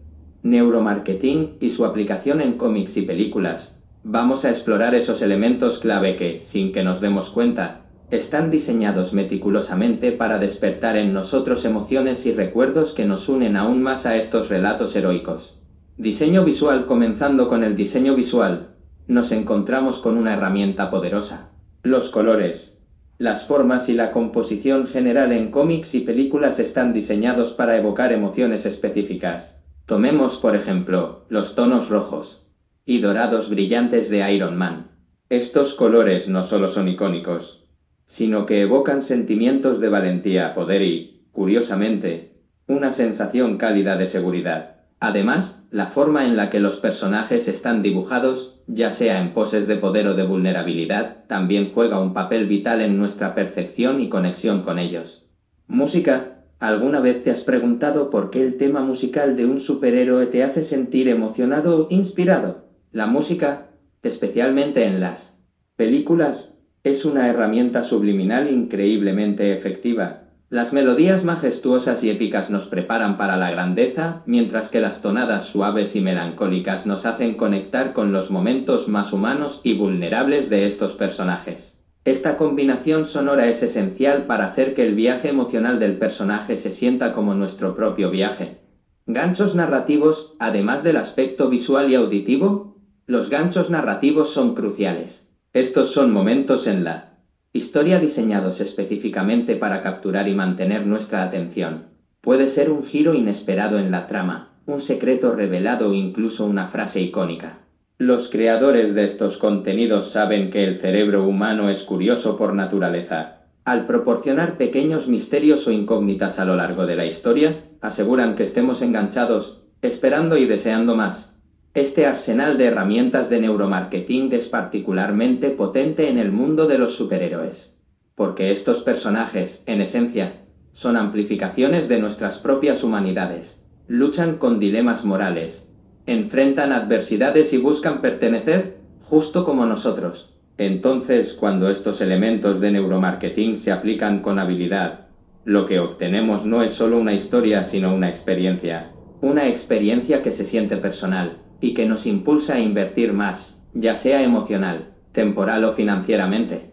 neuromarketing 0.44 1.58
y 1.60 1.70
su 1.70 1.86
aplicación 1.86 2.42
en 2.42 2.54
cómics 2.54 2.98
y 2.98 3.02
películas, 3.04 3.80
Vamos 4.04 4.46
a 4.46 4.50
explorar 4.50 4.96
esos 4.96 5.22
elementos 5.22 5.80
clave 5.80 6.16
que, 6.16 6.40
sin 6.44 6.72
que 6.72 6.84
nos 6.84 7.02
demos 7.02 7.30
cuenta, 7.30 7.82
están 8.12 8.50
diseñados 8.50 9.12
meticulosamente 9.12 10.14
para 10.14 10.40
despertar 10.40 10.96
en 10.96 11.14
nosotros 11.14 11.66
emociones 11.66 12.26
y 12.26 12.32
recuerdos 12.32 12.94
que 12.94 13.06
nos 13.06 13.28
unen 13.28 13.58
aún 13.58 13.84
más 13.84 14.06
a 14.06 14.16
estos 14.16 14.48
relatos 14.48 14.96
heroicos. 14.96 15.60
Diseño 15.98 16.46
visual 16.46 16.86
comenzando 16.86 17.50
con 17.50 17.62
el 17.66 17.76
diseño 17.76 18.16
visual, 18.16 18.70
nos 19.08 19.34
encontramos 19.34 20.00
con 20.00 20.18
una 20.18 20.34
herramienta 20.34 20.90
poderosa. 20.90 21.50
Los 21.84 22.10
colores, 22.10 22.79
las 23.20 23.46
formas 23.46 23.90
y 23.90 23.94
la 23.94 24.14
composición 24.14 24.88
general 24.88 25.34
en 25.34 25.52
cómics 25.52 25.94
y 25.94 26.00
películas 26.00 26.58
están 26.58 26.94
diseñados 26.94 27.52
para 27.52 27.76
evocar 27.78 28.14
emociones 28.14 28.66
específicas. 28.66 29.62
Tomemos, 29.86 30.38
por 30.38 30.56
ejemplo, 30.56 31.26
los 31.28 31.54
tonos 31.54 31.90
rojos, 31.90 32.48
y 32.86 33.02
dorados 33.02 33.50
brillantes 33.50 34.10
de 34.10 34.34
Iron 34.34 34.56
Man. 34.56 34.92
Estos 35.28 35.74
colores 35.74 36.30
no 36.30 36.44
solo 36.44 36.70
son 36.70 36.88
icónicos, 36.88 37.68
sino 38.08 38.46
que 38.46 38.62
evocan 38.62 39.02
sentimientos 39.02 39.82
de 39.82 39.90
valentía, 39.90 40.56
poder 40.56 40.82
y, 40.82 41.28
curiosamente, 41.34 42.38
una 42.68 42.94
sensación 42.94 43.58
cálida 43.58 43.98
de 43.98 44.08
seguridad. 44.08 44.79
Además, 45.00 45.64
la 45.72 45.88
forma 45.88 46.26
en 46.26 46.36
la 46.36 46.50
que 46.50 46.60
los 46.60 46.76
personajes 46.76 47.48
están 47.48 47.82
dibujados, 47.82 48.60
ya 48.68 48.92
sea 48.92 49.22
en 49.22 49.34
poses 49.34 49.68
de 49.68 49.78
poder 49.78 50.08
o 50.08 50.14
de 50.14 50.24
vulnerabilidad, 50.24 51.26
también 51.28 51.72
juega 51.74 52.02
un 52.02 52.14
papel 52.14 52.48
vital 52.48 52.82
en 52.82 52.98
nuestra 52.98 53.34
percepción 53.34 54.02
y 54.02 54.10
conexión 54.10 54.64
con 54.64 54.78
ellos. 54.78 55.26
Música. 55.68 56.36
¿Alguna 56.60 57.00
vez 57.00 57.24
te 57.24 57.32
has 57.32 57.40
preguntado 57.40 58.10
por 58.10 58.32
qué 58.32 58.42
el 58.42 58.58
tema 58.58 58.82
musical 58.82 59.38
de 59.38 59.46
un 59.46 59.62
superhéroe 59.62 60.26
te 60.26 60.44
hace 60.44 60.66
sentir 60.66 61.08
emocionado 61.08 61.86
o 61.86 61.88
inspirado? 61.90 62.66
La 62.92 63.08
música, 63.08 63.70
especialmente 64.04 64.84
en 64.84 65.00
las 65.00 65.40
películas, 65.78 66.58
es 66.84 67.06
una 67.06 67.30
herramienta 67.30 67.84
subliminal 67.84 68.52
increíblemente 68.52 69.54
efectiva. 69.54 70.24
Las 70.52 70.74
melodías 70.74 71.24
majestuosas 71.24 72.04
y 72.04 72.10
épicas 72.10 72.50
nos 72.50 72.66
preparan 72.66 73.18
para 73.18 73.38
la 73.38 73.52
grandeza, 73.52 74.24
mientras 74.26 74.70
que 74.70 74.82
las 74.82 75.04
tonadas 75.04 75.46
suaves 75.46 75.96
y 75.96 76.02
melancólicas 76.02 76.88
nos 76.88 77.06
hacen 77.06 77.36
conectar 77.36 77.94
con 77.94 78.12
los 78.14 78.32
momentos 78.32 78.88
más 78.88 79.14
humanos 79.14 79.62
y 79.64 79.78
vulnerables 79.78 80.50
de 80.50 80.66
estos 80.66 80.94
personajes. 80.94 81.80
Esta 82.04 82.36
combinación 82.36 83.06
sonora 83.06 83.48
es 83.48 83.62
esencial 83.62 84.24
para 84.24 84.48
hacer 84.48 84.74
que 84.74 84.88
el 84.88 84.96
viaje 84.96 85.30
emocional 85.30 85.78
del 85.78 85.98
personaje 85.98 86.58
se 86.58 86.72
sienta 86.72 87.14
como 87.14 87.36
nuestro 87.36 87.76
propio 87.76 88.10
viaje. 88.10 88.58
Ganchos 89.06 89.54
narrativos, 89.54 90.36
además 90.40 90.82
del 90.84 90.98
aspecto 90.98 91.50
visual 91.50 91.92
y 91.92 91.96
auditivo, 91.96 92.76
los 93.06 93.30
ganchos 93.30 93.70
narrativos 93.70 94.32
son 94.32 94.56
cruciales. 94.56 95.30
Estos 95.54 95.92
son 95.92 96.12
momentos 96.12 96.66
en 96.66 96.84
la 96.84 97.09
Historia 97.52 98.00
diseñados 98.00 98.62
específicamente 98.62 99.56
para 99.56 99.82
capturar 99.82 100.28
y 100.28 100.36
mantener 100.36 100.86
nuestra 100.86 101.24
atención. 101.24 101.86
Puede 102.22 102.48
ser 102.48 102.70
un 102.70 102.84
giro 102.84 103.16
inesperado 103.16 103.80
en 103.80 103.90
la 103.90 104.06
trama, 104.06 104.50
un 104.68 104.80
secreto 104.82 105.32
revelado 105.34 105.90
o 105.90 105.94
incluso 105.96 106.46
una 106.46 106.68
frase 106.68 107.02
icónica. 107.02 107.62
Los 107.98 108.30
creadores 108.30 108.94
de 108.94 109.06
estos 109.06 109.38
contenidos 109.38 110.12
saben 110.12 110.52
que 110.52 110.64
el 110.64 110.80
cerebro 110.80 111.28
humano 111.28 111.72
es 111.72 111.82
curioso 111.82 112.38
por 112.38 112.54
naturaleza. 112.54 113.40
Al 113.66 113.88
proporcionar 113.88 114.58
pequeños 114.58 115.08
misterios 115.08 115.66
o 115.66 115.72
incógnitas 115.72 116.38
a 116.38 116.46
lo 116.46 116.56
largo 116.56 116.86
de 116.86 116.98
la 116.98 117.08
historia, 117.08 117.64
aseguran 117.82 118.36
que 118.36 118.44
estemos 118.44 118.84
enganchados, 118.84 119.64
esperando 119.82 120.38
y 120.38 120.46
deseando 120.46 120.96
más. 120.96 121.36
Este 121.76 122.08
arsenal 122.08 122.58
de 122.58 122.66
herramientas 122.66 123.30
de 123.30 123.40
neuromarketing 123.42 124.34
es 124.34 124.48
particularmente 124.48 125.52
potente 125.52 126.10
en 126.10 126.18
el 126.18 126.32
mundo 126.32 126.66
de 126.66 126.80
los 126.80 126.96
superhéroes, 126.96 127.78
porque 128.16 128.50
estos 128.50 128.80
personajes, 128.80 129.62
en 129.68 129.80
esencia, 129.80 130.34
son 130.72 130.98
amplificaciones 130.98 131.88
de 131.88 132.00
nuestras 132.00 132.40
propias 132.40 132.84
humanidades, 132.84 133.62
luchan 133.88 134.38
con 134.38 134.60
dilemas 134.60 135.06
morales, 135.06 135.70
enfrentan 136.08 136.72
adversidades 136.72 137.54
y 137.54 137.58
buscan 137.60 138.02
pertenecer 138.02 138.80
justo 139.04 139.46
como 139.46 139.68
nosotros. 139.68 140.36
Entonces, 140.58 141.34
cuando 141.34 141.70
estos 141.70 142.02
elementos 142.02 142.60
de 142.60 142.72
neuromarketing 142.72 143.60
se 143.60 143.72
aplican 143.72 144.22
con 144.22 144.40
habilidad, 144.40 145.08
lo 145.46 145.68
que 145.68 145.80
obtenemos 145.80 146.48
no 146.48 146.64
es 146.64 146.72
solo 146.72 146.98
una 146.98 147.14
historia, 147.14 147.64
sino 147.64 147.94
una 147.94 148.10
experiencia. 148.10 148.90
Una 149.22 149.48
experiencia 149.48 150.24
que 150.24 150.32
se 150.32 150.46
siente 150.46 150.76
personal, 150.78 151.38
y 151.62 151.74
que 151.74 151.86
nos 151.86 152.06
impulsa 152.06 152.56
a 152.56 152.60
invertir 152.60 153.14
más, 153.14 153.60
ya 153.74 153.96
sea 153.96 154.24
emocional, 154.24 154.90
temporal 155.12 155.64
o 155.64 155.74
financieramente. 155.74 156.72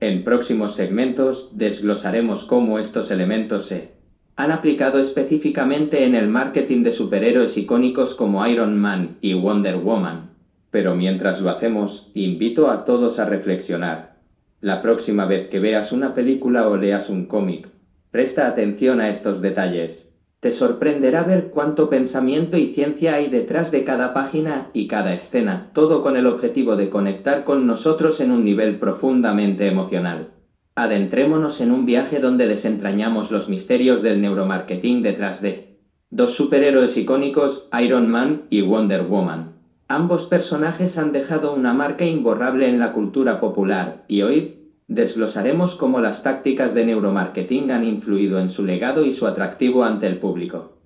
En 0.00 0.24
próximos 0.24 0.74
segmentos 0.74 1.50
desglosaremos 1.56 2.44
cómo 2.44 2.78
estos 2.78 3.10
elementos 3.10 3.66
se 3.66 3.96
han 4.36 4.50
aplicado 4.52 4.98
específicamente 4.98 6.04
en 6.04 6.14
el 6.14 6.28
marketing 6.28 6.82
de 6.82 6.92
superhéroes 6.92 7.56
icónicos 7.56 8.14
como 8.14 8.46
Iron 8.46 8.76
Man 8.78 9.16
y 9.22 9.32
Wonder 9.32 9.76
Woman. 9.76 10.30
Pero 10.70 10.94
mientras 10.94 11.40
lo 11.40 11.48
hacemos, 11.48 12.10
invito 12.12 12.70
a 12.70 12.84
todos 12.84 13.18
a 13.18 13.24
reflexionar. 13.24 14.16
La 14.60 14.82
próxima 14.82 15.24
vez 15.24 15.48
que 15.48 15.58
veas 15.58 15.92
una 15.92 16.14
película 16.14 16.68
o 16.68 16.76
leas 16.76 17.08
un 17.08 17.24
cómic, 17.24 17.68
presta 18.10 18.46
atención 18.46 19.00
a 19.00 19.08
estos 19.08 19.40
detalles. 19.40 20.12
Te 20.46 20.52
sorprenderá 20.52 21.24
ver 21.24 21.50
cuánto 21.50 21.90
pensamiento 21.90 22.56
y 22.56 22.72
ciencia 22.72 23.14
hay 23.14 23.28
detrás 23.28 23.72
de 23.72 23.82
cada 23.82 24.14
página 24.14 24.68
y 24.72 24.86
cada 24.86 25.12
escena, 25.12 25.72
todo 25.74 26.02
con 26.02 26.16
el 26.16 26.28
objetivo 26.28 26.76
de 26.76 26.88
conectar 26.88 27.42
con 27.42 27.66
nosotros 27.66 28.20
en 28.20 28.30
un 28.30 28.44
nivel 28.44 28.78
profundamente 28.78 29.66
emocional. 29.66 30.28
Adentrémonos 30.76 31.60
en 31.60 31.72
un 31.72 31.84
viaje 31.84 32.20
donde 32.20 32.46
desentrañamos 32.46 33.32
los 33.32 33.48
misterios 33.48 34.02
del 34.02 34.22
neuromarketing 34.22 35.02
detrás 35.02 35.42
de 35.42 35.80
dos 36.10 36.36
superhéroes 36.36 36.96
icónicos, 36.96 37.68
Iron 37.82 38.08
Man 38.08 38.42
y 38.48 38.62
Wonder 38.62 39.02
Woman. 39.02 39.56
Ambos 39.88 40.26
personajes 40.26 40.96
han 40.96 41.10
dejado 41.10 41.54
una 41.54 41.74
marca 41.74 42.04
imborrable 42.04 42.68
en 42.68 42.78
la 42.78 42.92
cultura 42.92 43.40
popular 43.40 44.04
y 44.06 44.22
hoy 44.22 44.55
Desglosaremos 44.88 45.74
cómo 45.74 46.00
las 46.00 46.22
tácticas 46.22 46.72
de 46.72 46.86
neuromarketing 46.86 47.72
han 47.72 47.84
influido 47.84 48.38
en 48.38 48.48
su 48.48 48.64
legado 48.64 49.04
y 49.04 49.12
su 49.12 49.26
atractivo 49.26 49.82
ante 49.82 50.06
el 50.06 50.18
público. 50.18 50.78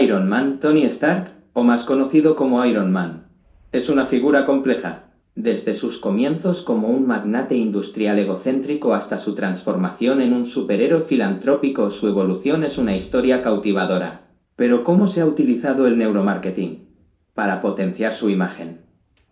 Iron 0.00 0.28
Man, 0.28 0.60
Tony 0.60 0.84
Stark, 0.84 1.32
o 1.54 1.64
más 1.64 1.82
conocido 1.82 2.36
como 2.36 2.64
Iron 2.64 2.92
Man, 2.92 3.26
es 3.72 3.88
una 3.88 4.06
figura 4.06 4.46
compleja. 4.46 5.06
Desde 5.34 5.74
sus 5.74 5.98
comienzos 5.98 6.62
como 6.62 6.88
un 6.88 7.06
magnate 7.06 7.56
industrial 7.56 8.18
egocéntrico 8.18 8.94
hasta 8.94 9.18
su 9.18 9.34
transformación 9.34 10.20
en 10.20 10.32
un 10.32 10.46
superhéroe 10.46 11.02
filantrópico, 11.02 11.90
su 11.90 12.08
evolución 12.08 12.64
es 12.64 12.78
una 12.78 12.96
historia 12.96 13.42
cautivadora. 13.42 14.22
Pero 14.56 14.84
¿cómo 14.84 15.06
se 15.06 15.20
ha 15.20 15.26
utilizado 15.26 15.86
el 15.86 15.98
neuromarketing? 15.98 16.88
Para 17.34 17.60
potenciar 17.60 18.12
su 18.12 18.30
imagen. 18.30 18.80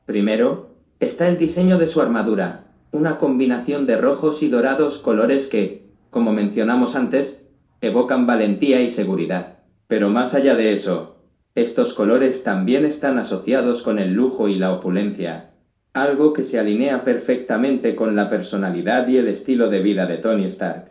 Primero, 0.05 0.77
está 1.01 1.29
el 1.29 1.39
diseño 1.39 1.79
de 1.79 1.87
su 1.87 2.01
armadura, 2.01 2.66
una 2.93 3.19
combinación 3.19 3.87
de 3.87 3.97
rojos 3.97 4.43
y 4.43 4.49
dorados 4.49 4.99
colores 4.99 5.47
que, 5.47 5.87
como 6.11 6.33
mencionamos 6.33 6.97
antes, 6.97 7.47
evocan 7.81 8.27
valentía 8.27 8.81
y 8.81 8.89
seguridad. 8.89 9.59
Pero 9.89 10.09
más 10.09 10.35
allá 10.35 10.55
de 10.55 10.73
eso, 10.73 11.17
estos 11.55 11.93
colores 11.93 12.43
también 12.43 12.85
están 12.85 13.19
asociados 13.19 13.83
con 13.83 13.99
el 13.99 14.13
lujo 14.13 14.49
y 14.49 14.57
la 14.57 14.73
opulencia, 14.73 15.51
algo 15.93 16.33
que 16.33 16.45
se 16.45 16.59
alinea 16.59 17.05
perfectamente 17.05 17.95
con 17.95 18.17
la 18.17 18.29
personalidad 18.29 19.09
y 19.09 19.17
el 19.17 19.29
estilo 19.29 19.69
de 19.69 19.81
vida 19.81 20.07
de 20.07 20.19
Tony 20.19 20.45
Stark. 20.47 20.91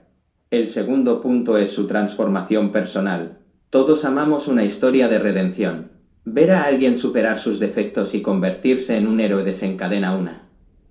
El 0.51 0.67
segundo 0.67 1.21
punto 1.21 1.57
es 1.57 1.71
su 1.71 1.87
transformación 1.87 2.71
personal. 2.71 3.39
Todos 3.69 4.05
amamos 4.05 4.47
una 4.47 4.63
historia 4.63 5.07
de 5.07 5.19
redención. 5.19 5.91
Ver 6.23 6.51
a 6.51 6.63
alguien 6.63 6.95
superar 6.95 7.37
sus 7.39 7.59
defectos 7.59 8.15
y 8.15 8.21
convertirse 8.21 8.95
en 8.97 9.07
un 9.07 9.19
héroe 9.19 9.43
desencadena 9.43 10.15
una 10.15 10.44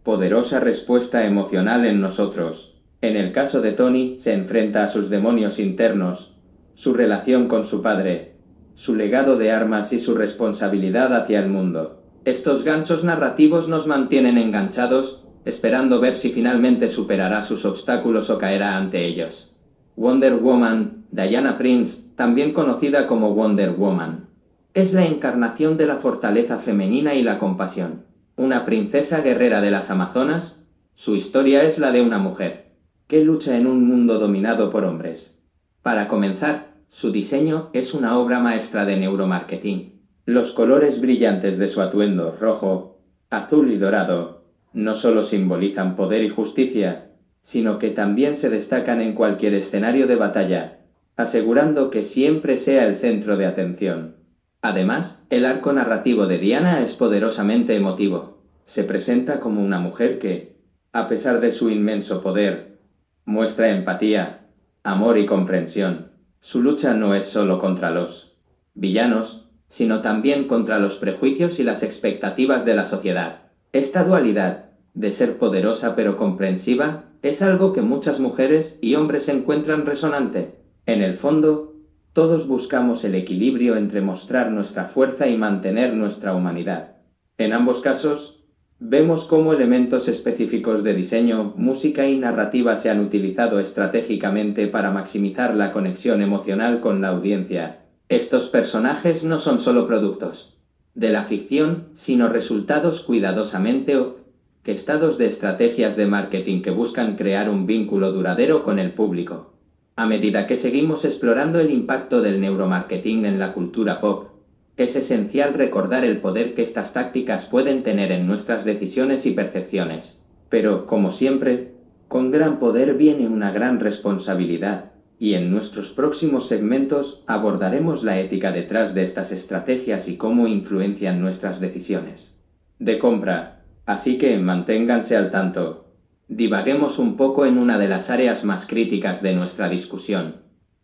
poderosa 0.04 0.60
respuesta 0.60 1.24
emocional 1.24 1.86
en 1.86 2.02
nosotros. 2.02 2.74
En 3.00 3.16
el 3.16 3.32
caso 3.32 3.62
de 3.62 3.72
Tony, 3.72 4.18
se 4.18 4.34
enfrenta 4.34 4.84
a 4.84 4.88
sus 4.88 5.08
demonios 5.08 5.58
internos, 5.58 6.36
su 6.74 6.92
relación 6.92 7.48
con 7.48 7.64
su 7.64 7.80
padre, 7.80 8.34
su 8.74 8.94
legado 8.94 9.38
de 9.38 9.50
armas 9.50 9.94
y 9.94 9.98
su 9.98 10.14
responsabilidad 10.14 11.16
hacia 11.16 11.40
el 11.40 11.48
mundo. 11.48 12.02
Estos 12.26 12.64
ganchos 12.64 13.02
narrativos 13.02 13.66
nos 13.66 13.86
mantienen 13.86 14.36
enganchados, 14.36 15.24
esperando 15.46 16.00
ver 16.00 16.16
si 16.16 16.32
finalmente 16.32 16.90
superará 16.90 17.40
sus 17.40 17.64
obstáculos 17.64 18.28
o 18.28 18.36
caerá 18.38 18.76
ante 18.76 19.06
ellos. 19.06 19.56
Wonder 19.96 20.34
Woman, 20.34 21.06
Diana 21.12 21.56
Prince, 21.56 22.02
también 22.14 22.52
conocida 22.52 23.06
como 23.06 23.34
Wonder 23.34 23.70
Woman, 23.70 24.26
es 24.74 24.92
la 24.92 25.06
encarnación 25.06 25.78
de 25.78 25.86
la 25.86 25.96
fortaleza 25.96 26.58
femenina 26.58 27.14
y 27.14 27.22
la 27.22 27.38
compasión 27.38 28.13
una 28.36 28.64
princesa 28.64 29.20
guerrera 29.20 29.60
de 29.60 29.70
las 29.70 29.90
Amazonas, 29.90 30.60
su 30.94 31.14
historia 31.14 31.62
es 31.62 31.78
la 31.78 31.92
de 31.92 32.02
una 32.02 32.18
mujer, 32.18 32.72
que 33.06 33.24
lucha 33.24 33.56
en 33.56 33.66
un 33.66 33.86
mundo 33.86 34.18
dominado 34.18 34.70
por 34.70 34.84
hombres. 34.84 35.38
Para 35.82 36.08
comenzar, 36.08 36.74
su 36.88 37.12
diseño 37.12 37.70
es 37.72 37.94
una 37.94 38.18
obra 38.18 38.40
maestra 38.40 38.84
de 38.84 38.96
neuromarketing. 38.96 40.00
Los 40.26 40.50
colores 40.50 41.00
brillantes 41.00 41.58
de 41.58 41.68
su 41.68 41.80
atuendo 41.80 42.36
rojo, 42.40 42.98
azul 43.30 43.70
y 43.70 43.78
dorado 43.78 44.42
no 44.72 44.96
solo 44.96 45.22
simbolizan 45.22 45.94
poder 45.94 46.24
y 46.24 46.28
justicia, 46.28 47.10
sino 47.42 47.78
que 47.78 47.90
también 47.90 48.36
se 48.36 48.50
destacan 48.50 49.00
en 49.00 49.14
cualquier 49.14 49.54
escenario 49.54 50.08
de 50.08 50.16
batalla, 50.16 50.78
asegurando 51.16 51.90
que 51.90 52.02
siempre 52.02 52.56
sea 52.56 52.86
el 52.86 52.96
centro 52.96 53.36
de 53.36 53.46
atención. 53.46 54.16
Además, 54.64 55.22
el 55.28 55.44
arco 55.44 55.74
narrativo 55.74 56.26
de 56.26 56.38
Diana 56.38 56.80
es 56.80 56.94
poderosamente 56.94 57.76
emotivo. 57.76 58.38
Se 58.64 58.82
presenta 58.82 59.38
como 59.38 59.62
una 59.62 59.78
mujer 59.78 60.18
que, 60.18 60.56
a 60.90 61.06
pesar 61.06 61.40
de 61.42 61.52
su 61.52 61.68
inmenso 61.68 62.22
poder, 62.22 62.78
muestra 63.26 63.68
empatía, 63.68 64.46
amor 64.82 65.18
y 65.18 65.26
comprensión. 65.26 66.12
Su 66.40 66.62
lucha 66.62 66.94
no 66.94 67.14
es 67.14 67.26
solo 67.26 67.58
contra 67.58 67.90
los 67.90 68.38
villanos, 68.72 69.50
sino 69.68 70.00
también 70.00 70.48
contra 70.48 70.78
los 70.78 70.94
prejuicios 70.94 71.60
y 71.60 71.62
las 71.62 71.82
expectativas 71.82 72.64
de 72.64 72.74
la 72.74 72.86
sociedad. 72.86 73.50
Esta 73.74 74.02
dualidad, 74.02 74.70
de 74.94 75.10
ser 75.10 75.36
poderosa 75.36 75.94
pero 75.94 76.16
comprensiva, 76.16 77.04
es 77.20 77.42
algo 77.42 77.74
que 77.74 77.82
muchas 77.82 78.18
mujeres 78.18 78.78
y 78.80 78.94
hombres 78.94 79.28
encuentran 79.28 79.84
resonante. 79.84 80.54
En 80.86 81.02
el 81.02 81.16
fondo, 81.16 81.73
todos 82.14 82.46
buscamos 82.46 83.02
el 83.02 83.16
equilibrio 83.16 83.76
entre 83.76 84.00
mostrar 84.00 84.52
nuestra 84.52 84.84
fuerza 84.84 85.26
y 85.26 85.36
mantener 85.36 85.94
nuestra 85.94 86.32
humanidad. 86.32 86.92
En 87.38 87.52
ambos 87.52 87.80
casos, 87.80 88.44
vemos 88.78 89.24
cómo 89.24 89.52
elementos 89.52 90.06
específicos 90.06 90.84
de 90.84 90.94
diseño, 90.94 91.54
música 91.56 92.06
y 92.06 92.16
narrativa 92.16 92.76
se 92.76 92.88
han 92.88 93.00
utilizado 93.00 93.58
estratégicamente 93.58 94.68
para 94.68 94.92
maximizar 94.92 95.56
la 95.56 95.72
conexión 95.72 96.22
emocional 96.22 96.80
con 96.80 97.00
la 97.00 97.08
audiencia. 97.08 97.80
Estos 98.08 98.46
personajes 98.46 99.24
no 99.24 99.40
son 99.40 99.58
solo 99.58 99.88
productos 99.88 100.56
de 100.94 101.10
la 101.10 101.24
ficción, 101.24 101.88
sino 101.94 102.28
resultados 102.28 103.00
cuidadosamente 103.00 103.96
orquestados 103.96 105.18
de 105.18 105.26
estrategias 105.26 105.96
de 105.96 106.06
marketing 106.06 106.62
que 106.62 106.70
buscan 106.70 107.16
crear 107.16 107.50
un 107.50 107.66
vínculo 107.66 108.12
duradero 108.12 108.62
con 108.62 108.78
el 108.78 108.92
público. 108.92 109.53
A 109.96 110.06
medida 110.06 110.48
que 110.48 110.56
seguimos 110.56 111.04
explorando 111.04 111.60
el 111.60 111.70
impacto 111.70 112.20
del 112.20 112.40
neuromarketing 112.40 113.26
en 113.26 113.38
la 113.38 113.52
cultura 113.52 114.00
pop, 114.00 114.30
es 114.76 114.96
esencial 114.96 115.54
recordar 115.54 116.04
el 116.04 116.18
poder 116.18 116.54
que 116.54 116.62
estas 116.62 116.92
tácticas 116.92 117.44
pueden 117.44 117.84
tener 117.84 118.10
en 118.10 118.26
nuestras 118.26 118.64
decisiones 118.64 119.24
y 119.24 119.30
percepciones. 119.30 120.18
Pero, 120.48 120.86
como 120.86 121.12
siempre, 121.12 121.74
con 122.08 122.32
gran 122.32 122.58
poder 122.58 122.94
viene 122.94 123.28
una 123.28 123.52
gran 123.52 123.78
responsabilidad, 123.78 124.92
y 125.16 125.34
en 125.34 125.52
nuestros 125.52 125.90
próximos 125.90 126.48
segmentos 126.48 127.22
abordaremos 127.28 128.02
la 128.02 128.18
ética 128.18 128.50
detrás 128.50 128.94
de 128.94 129.04
estas 129.04 129.30
estrategias 129.30 130.08
y 130.08 130.16
cómo 130.16 130.48
influencian 130.48 131.20
nuestras 131.20 131.60
decisiones. 131.60 132.34
De 132.80 132.98
compra, 132.98 133.62
así 133.86 134.18
que 134.18 134.36
manténganse 134.38 135.16
al 135.16 135.30
tanto. 135.30 135.83
Divaguemos 136.28 136.98
un 136.98 137.16
poco 137.18 137.44
en 137.44 137.58
una 137.58 137.78
de 137.78 137.86
las 137.86 138.08
áreas 138.08 138.44
más 138.44 138.66
críticas 138.66 139.20
de 139.20 139.34
nuestra 139.34 139.68
discusión, 139.68 140.36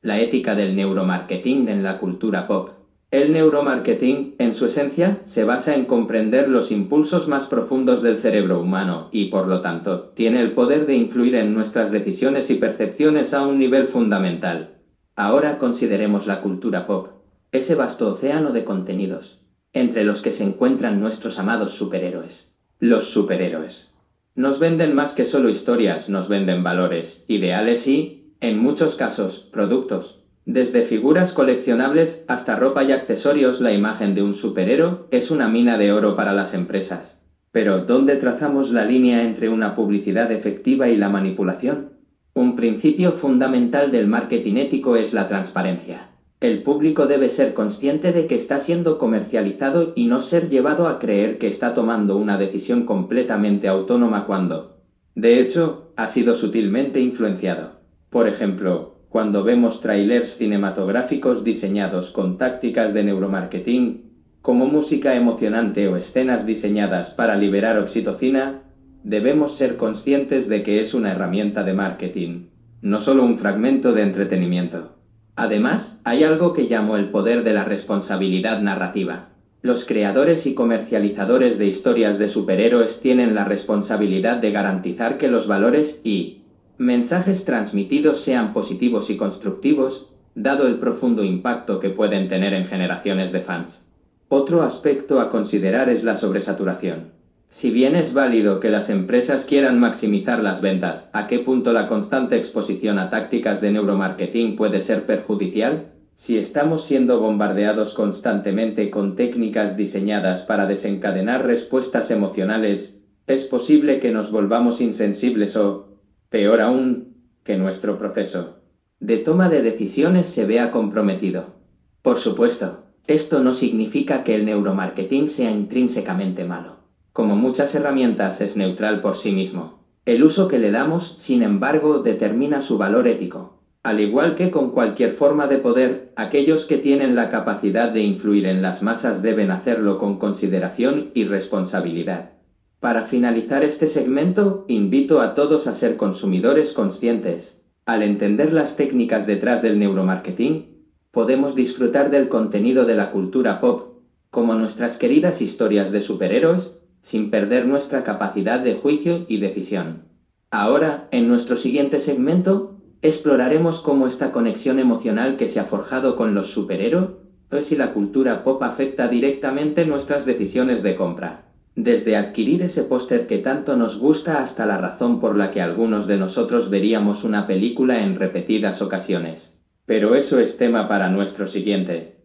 la 0.02 0.20
ética 0.20 0.54
del 0.54 0.76
neuromarketing 0.76 1.68
en 1.68 1.82
la 1.82 1.98
cultura 1.98 2.46
pop. 2.46 2.72
El 3.10 3.32
neuromarketing, 3.32 4.34
en 4.38 4.52
su 4.52 4.66
esencia, 4.66 5.18
se 5.24 5.44
basa 5.44 5.74
en 5.74 5.86
comprender 5.86 6.48
los 6.50 6.70
impulsos 6.70 7.26
más 7.26 7.46
profundos 7.46 8.02
del 8.02 8.18
cerebro 8.18 8.60
humano 8.60 9.08
y, 9.12 9.30
por 9.30 9.48
lo 9.48 9.62
tanto, 9.62 10.10
tiene 10.14 10.42
el 10.42 10.52
poder 10.52 10.84
de 10.86 10.96
influir 10.96 11.34
en 11.34 11.54
nuestras 11.54 11.90
decisiones 11.90 12.50
y 12.50 12.56
percepciones 12.56 13.32
a 13.32 13.42
un 13.46 13.58
nivel 13.58 13.88
fundamental. 13.88 14.74
Ahora 15.16 15.56
consideremos 15.56 16.26
la 16.26 16.42
cultura 16.42 16.86
pop, 16.86 17.08
ese 17.50 17.74
vasto 17.74 18.12
océano 18.12 18.52
de 18.52 18.64
contenidos, 18.64 19.40
entre 19.72 20.04
los 20.04 20.20
que 20.20 20.32
se 20.32 20.44
encuentran 20.44 21.00
nuestros 21.00 21.38
amados 21.38 21.72
superhéroes. 21.72 22.52
Los 22.78 23.10
superhéroes. 23.10 23.89
Nos 24.36 24.60
venden 24.60 24.94
más 24.94 25.12
que 25.12 25.24
solo 25.24 25.48
historias, 25.48 26.08
nos 26.08 26.28
venden 26.28 26.62
valores, 26.62 27.24
ideales 27.26 27.86
y, 27.88 28.32
en 28.40 28.58
muchos 28.58 28.94
casos, 28.94 29.48
productos. 29.52 30.22
Desde 30.46 30.82
figuras 30.82 31.32
coleccionables 31.32 32.24
hasta 32.28 32.56
ropa 32.56 32.84
y 32.84 32.92
accesorios, 32.92 33.60
la 33.60 33.72
imagen 33.72 34.14
de 34.14 34.22
un 34.22 34.34
superhéroe 34.34 35.00
es 35.10 35.30
una 35.32 35.48
mina 35.48 35.78
de 35.78 35.92
oro 35.92 36.14
para 36.14 36.32
las 36.32 36.54
empresas. 36.54 37.20
Pero, 37.50 37.84
¿dónde 37.84 38.16
trazamos 38.16 38.70
la 38.70 38.84
línea 38.84 39.24
entre 39.24 39.48
una 39.48 39.74
publicidad 39.74 40.30
efectiva 40.30 40.88
y 40.88 40.96
la 40.96 41.08
manipulación? 41.08 41.94
Un 42.32 42.54
principio 42.54 43.12
fundamental 43.12 43.90
del 43.90 44.06
marketing 44.06 44.56
ético 44.56 44.94
es 44.94 45.12
la 45.12 45.26
transparencia. 45.26 46.09
El 46.40 46.62
público 46.62 47.06
debe 47.06 47.28
ser 47.28 47.52
consciente 47.52 48.14
de 48.14 48.26
que 48.26 48.34
está 48.34 48.58
siendo 48.58 48.96
comercializado 48.96 49.92
y 49.94 50.06
no 50.06 50.22
ser 50.22 50.48
llevado 50.48 50.88
a 50.88 50.98
creer 50.98 51.36
que 51.36 51.46
está 51.46 51.74
tomando 51.74 52.16
una 52.16 52.38
decisión 52.38 52.86
completamente 52.86 53.68
autónoma 53.68 54.24
cuando, 54.24 54.80
de 55.14 55.38
hecho, 55.38 55.92
ha 55.96 56.06
sido 56.06 56.34
sutilmente 56.34 56.98
influenciado. 56.98 57.80
Por 58.08 58.26
ejemplo, 58.26 59.00
cuando 59.10 59.44
vemos 59.44 59.82
trailers 59.82 60.38
cinematográficos 60.38 61.44
diseñados 61.44 62.10
con 62.10 62.38
tácticas 62.38 62.94
de 62.94 63.04
neuromarketing, 63.04 64.10
como 64.40 64.64
música 64.64 65.14
emocionante 65.16 65.88
o 65.88 65.96
escenas 65.98 66.46
diseñadas 66.46 67.10
para 67.10 67.36
liberar 67.36 67.78
oxitocina, 67.78 68.62
debemos 69.04 69.56
ser 69.56 69.76
conscientes 69.76 70.48
de 70.48 70.62
que 70.62 70.80
es 70.80 70.94
una 70.94 71.12
herramienta 71.12 71.64
de 71.64 71.74
marketing, 71.74 72.46
no 72.80 73.00
solo 73.00 73.24
un 73.24 73.36
fragmento 73.36 73.92
de 73.92 74.02
entretenimiento. 74.04 74.99
Además, 75.40 75.98
hay 76.04 76.22
algo 76.22 76.52
que 76.52 76.64
llamo 76.64 76.98
el 76.98 77.08
poder 77.08 77.44
de 77.44 77.54
la 77.54 77.64
responsabilidad 77.64 78.60
narrativa. 78.60 79.30
Los 79.62 79.86
creadores 79.86 80.44
y 80.44 80.52
comercializadores 80.52 81.56
de 81.56 81.66
historias 81.66 82.18
de 82.18 82.28
superhéroes 82.28 83.00
tienen 83.00 83.34
la 83.34 83.46
responsabilidad 83.46 84.36
de 84.36 84.50
garantizar 84.50 85.16
que 85.16 85.28
los 85.28 85.46
valores 85.46 85.98
y 86.04 86.42
mensajes 86.76 87.46
transmitidos 87.46 88.20
sean 88.20 88.52
positivos 88.52 89.08
y 89.08 89.16
constructivos, 89.16 90.10
dado 90.34 90.66
el 90.66 90.74
profundo 90.74 91.24
impacto 91.24 91.80
que 91.80 91.88
pueden 91.88 92.28
tener 92.28 92.52
en 92.52 92.66
generaciones 92.66 93.32
de 93.32 93.40
fans. 93.40 93.82
Otro 94.28 94.62
aspecto 94.62 95.20
a 95.20 95.30
considerar 95.30 95.88
es 95.88 96.04
la 96.04 96.16
sobresaturación. 96.16 97.12
Si 97.50 97.72
bien 97.72 97.96
es 97.96 98.14
válido 98.14 98.60
que 98.60 98.70
las 98.70 98.88
empresas 98.90 99.44
quieran 99.44 99.80
maximizar 99.80 100.40
las 100.40 100.60
ventas, 100.60 101.10
¿a 101.12 101.26
qué 101.26 101.40
punto 101.40 101.72
la 101.72 101.88
constante 101.88 102.36
exposición 102.36 102.98
a 102.98 103.10
tácticas 103.10 103.60
de 103.60 103.72
neuromarketing 103.72 104.54
puede 104.54 104.80
ser 104.80 105.04
perjudicial? 105.04 105.88
Si 106.14 106.38
estamos 106.38 106.84
siendo 106.84 107.18
bombardeados 107.18 107.92
constantemente 107.92 108.88
con 108.88 109.16
técnicas 109.16 109.76
diseñadas 109.76 110.42
para 110.42 110.66
desencadenar 110.66 111.44
respuestas 111.44 112.12
emocionales, 112.12 113.02
es 113.26 113.44
posible 113.44 113.98
que 113.98 114.12
nos 114.12 114.30
volvamos 114.30 114.80
insensibles 114.80 115.56
o, 115.56 115.98
peor 116.28 116.60
aún, 116.60 117.16
que 117.42 117.56
nuestro 117.56 117.98
proceso 117.98 118.60
de 119.00 119.16
toma 119.16 119.48
de 119.48 119.62
decisiones 119.62 120.28
se 120.28 120.44
vea 120.44 120.70
comprometido. 120.70 121.56
Por 122.02 122.18
supuesto, 122.18 122.84
esto 123.08 123.40
no 123.40 123.54
significa 123.54 124.22
que 124.22 124.36
el 124.36 124.44
neuromarketing 124.44 125.28
sea 125.28 125.50
intrínsecamente 125.50 126.44
malo 126.44 126.79
como 127.12 127.36
muchas 127.36 127.74
herramientas, 127.74 128.40
es 128.40 128.56
neutral 128.56 129.00
por 129.00 129.16
sí 129.16 129.32
mismo. 129.32 129.80
El 130.06 130.22
uso 130.24 130.48
que 130.48 130.58
le 130.58 130.70
damos, 130.70 131.16
sin 131.18 131.42
embargo, 131.42 131.98
determina 132.02 132.62
su 132.62 132.78
valor 132.78 133.08
ético. 133.08 133.60
Al 133.82 134.00
igual 134.00 134.34
que 134.36 134.50
con 134.50 134.72
cualquier 134.72 135.12
forma 135.12 135.46
de 135.46 135.58
poder, 135.58 136.12
aquellos 136.16 136.66
que 136.66 136.76
tienen 136.76 137.14
la 137.14 137.30
capacidad 137.30 137.90
de 137.90 138.00
influir 138.00 138.46
en 138.46 138.62
las 138.62 138.82
masas 138.82 139.22
deben 139.22 139.50
hacerlo 139.50 139.98
con 139.98 140.18
consideración 140.18 141.10
y 141.14 141.24
responsabilidad. 141.24 142.32
Para 142.78 143.04
finalizar 143.04 143.64
este 143.64 143.88
segmento, 143.88 144.64
invito 144.68 145.20
a 145.20 145.34
todos 145.34 145.66
a 145.66 145.74
ser 145.74 145.96
consumidores 145.96 146.72
conscientes. 146.72 147.60
Al 147.86 148.02
entender 148.02 148.52
las 148.52 148.76
técnicas 148.76 149.26
detrás 149.26 149.62
del 149.62 149.78
neuromarketing, 149.78 150.86
podemos 151.10 151.54
disfrutar 151.54 152.10
del 152.10 152.28
contenido 152.28 152.84
de 152.84 152.94
la 152.94 153.10
cultura 153.10 153.60
pop, 153.60 153.98
como 154.30 154.54
nuestras 154.54 154.96
queridas 154.96 155.42
historias 155.42 155.90
de 155.90 156.00
superhéroes 156.00 156.79
sin 157.02 157.30
perder 157.30 157.66
nuestra 157.66 158.04
capacidad 158.04 158.60
de 158.60 158.74
juicio 158.74 159.24
y 159.28 159.38
decisión. 159.38 160.04
Ahora, 160.50 161.08
en 161.10 161.28
nuestro 161.28 161.56
siguiente 161.56 162.00
segmento, 162.00 162.76
exploraremos 163.02 163.80
cómo 163.80 164.06
esta 164.06 164.32
conexión 164.32 164.78
emocional 164.78 165.36
que 165.36 165.48
se 165.48 165.60
ha 165.60 165.64
forjado 165.64 166.16
con 166.16 166.34
los 166.34 166.52
superhéroes 166.52 167.20
si 167.60 167.76
la 167.76 167.92
cultura 167.92 168.44
pop 168.44 168.62
afecta 168.62 169.08
directamente 169.08 169.84
nuestras 169.84 170.24
decisiones 170.24 170.82
de 170.82 170.94
compra. 170.94 171.46
Desde 171.74 172.16
adquirir 172.16 172.62
ese 172.62 172.82
póster 172.84 173.26
que 173.26 173.38
tanto 173.38 173.76
nos 173.76 173.98
gusta 173.98 174.42
hasta 174.42 174.66
la 174.66 174.78
razón 174.78 175.20
por 175.20 175.36
la 175.36 175.50
que 175.50 175.60
algunos 175.60 176.06
de 176.06 176.16
nosotros 176.16 176.70
veríamos 176.70 177.24
una 177.24 177.46
película 177.46 178.02
en 178.04 178.16
repetidas 178.16 178.82
ocasiones. 178.82 179.56
Pero 179.86 180.14
eso 180.14 180.38
es 180.38 180.56
tema 180.56 180.88
para 180.88 181.10
nuestro 181.10 181.46
siguiente 181.46 182.16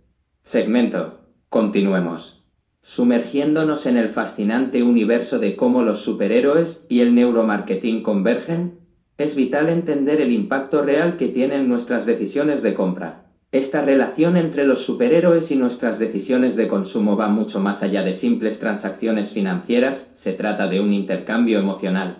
segmento. 0.44 1.22
Continuemos 1.50 2.45
sumergiéndonos 2.86 3.88
en 3.88 3.98
el 3.98 4.10
fascinante 4.10 4.84
universo 4.84 5.40
de 5.40 5.56
cómo 5.56 5.82
los 5.82 6.02
superhéroes 6.02 6.86
y 6.88 7.00
el 7.00 7.16
neuromarketing 7.16 8.04
convergen, 8.04 8.78
es 9.18 9.36
vital 9.36 9.70
entender 9.70 10.22
el 10.22 10.32
impacto 10.32 10.84
real 10.84 11.18
que 11.18 11.28
tienen 11.28 11.68
nuestras 11.68 12.06
decisiones 12.06 12.62
de 12.62 12.76
compra. 12.76 13.26
Esta 13.52 13.82
relación 13.82 14.38
entre 14.38 14.66
los 14.66 14.86
superhéroes 14.86 15.50
y 15.50 15.56
nuestras 15.56 15.98
decisiones 15.98 16.56
de 16.56 16.68
consumo 16.68 17.18
va 17.18 17.28
mucho 17.28 17.60
más 17.60 17.82
allá 17.82 18.04
de 18.04 18.14
simples 18.14 18.60
transacciones 18.60 19.32
financieras, 19.32 20.12
se 20.14 20.34
trata 20.34 20.68
de 20.68 20.80
un 20.80 20.94
intercambio 20.94 21.58
emocional. 21.58 22.18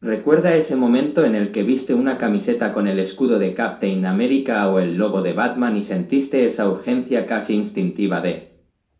Recuerda 0.00 0.54
ese 0.54 0.76
momento 0.76 1.24
en 1.24 1.34
el 1.34 1.50
que 1.50 1.64
viste 1.64 1.92
una 1.92 2.18
camiseta 2.18 2.72
con 2.72 2.86
el 2.86 3.00
escudo 3.00 3.40
de 3.40 3.54
Captain 3.54 4.06
America 4.06 4.68
o 4.68 4.78
el 4.78 4.96
logo 4.96 5.22
de 5.22 5.32
Batman 5.32 5.76
y 5.76 5.82
sentiste 5.82 6.46
esa 6.46 6.68
urgencia 6.68 7.26
casi 7.26 7.54
instintiva 7.54 8.20
de 8.20 8.52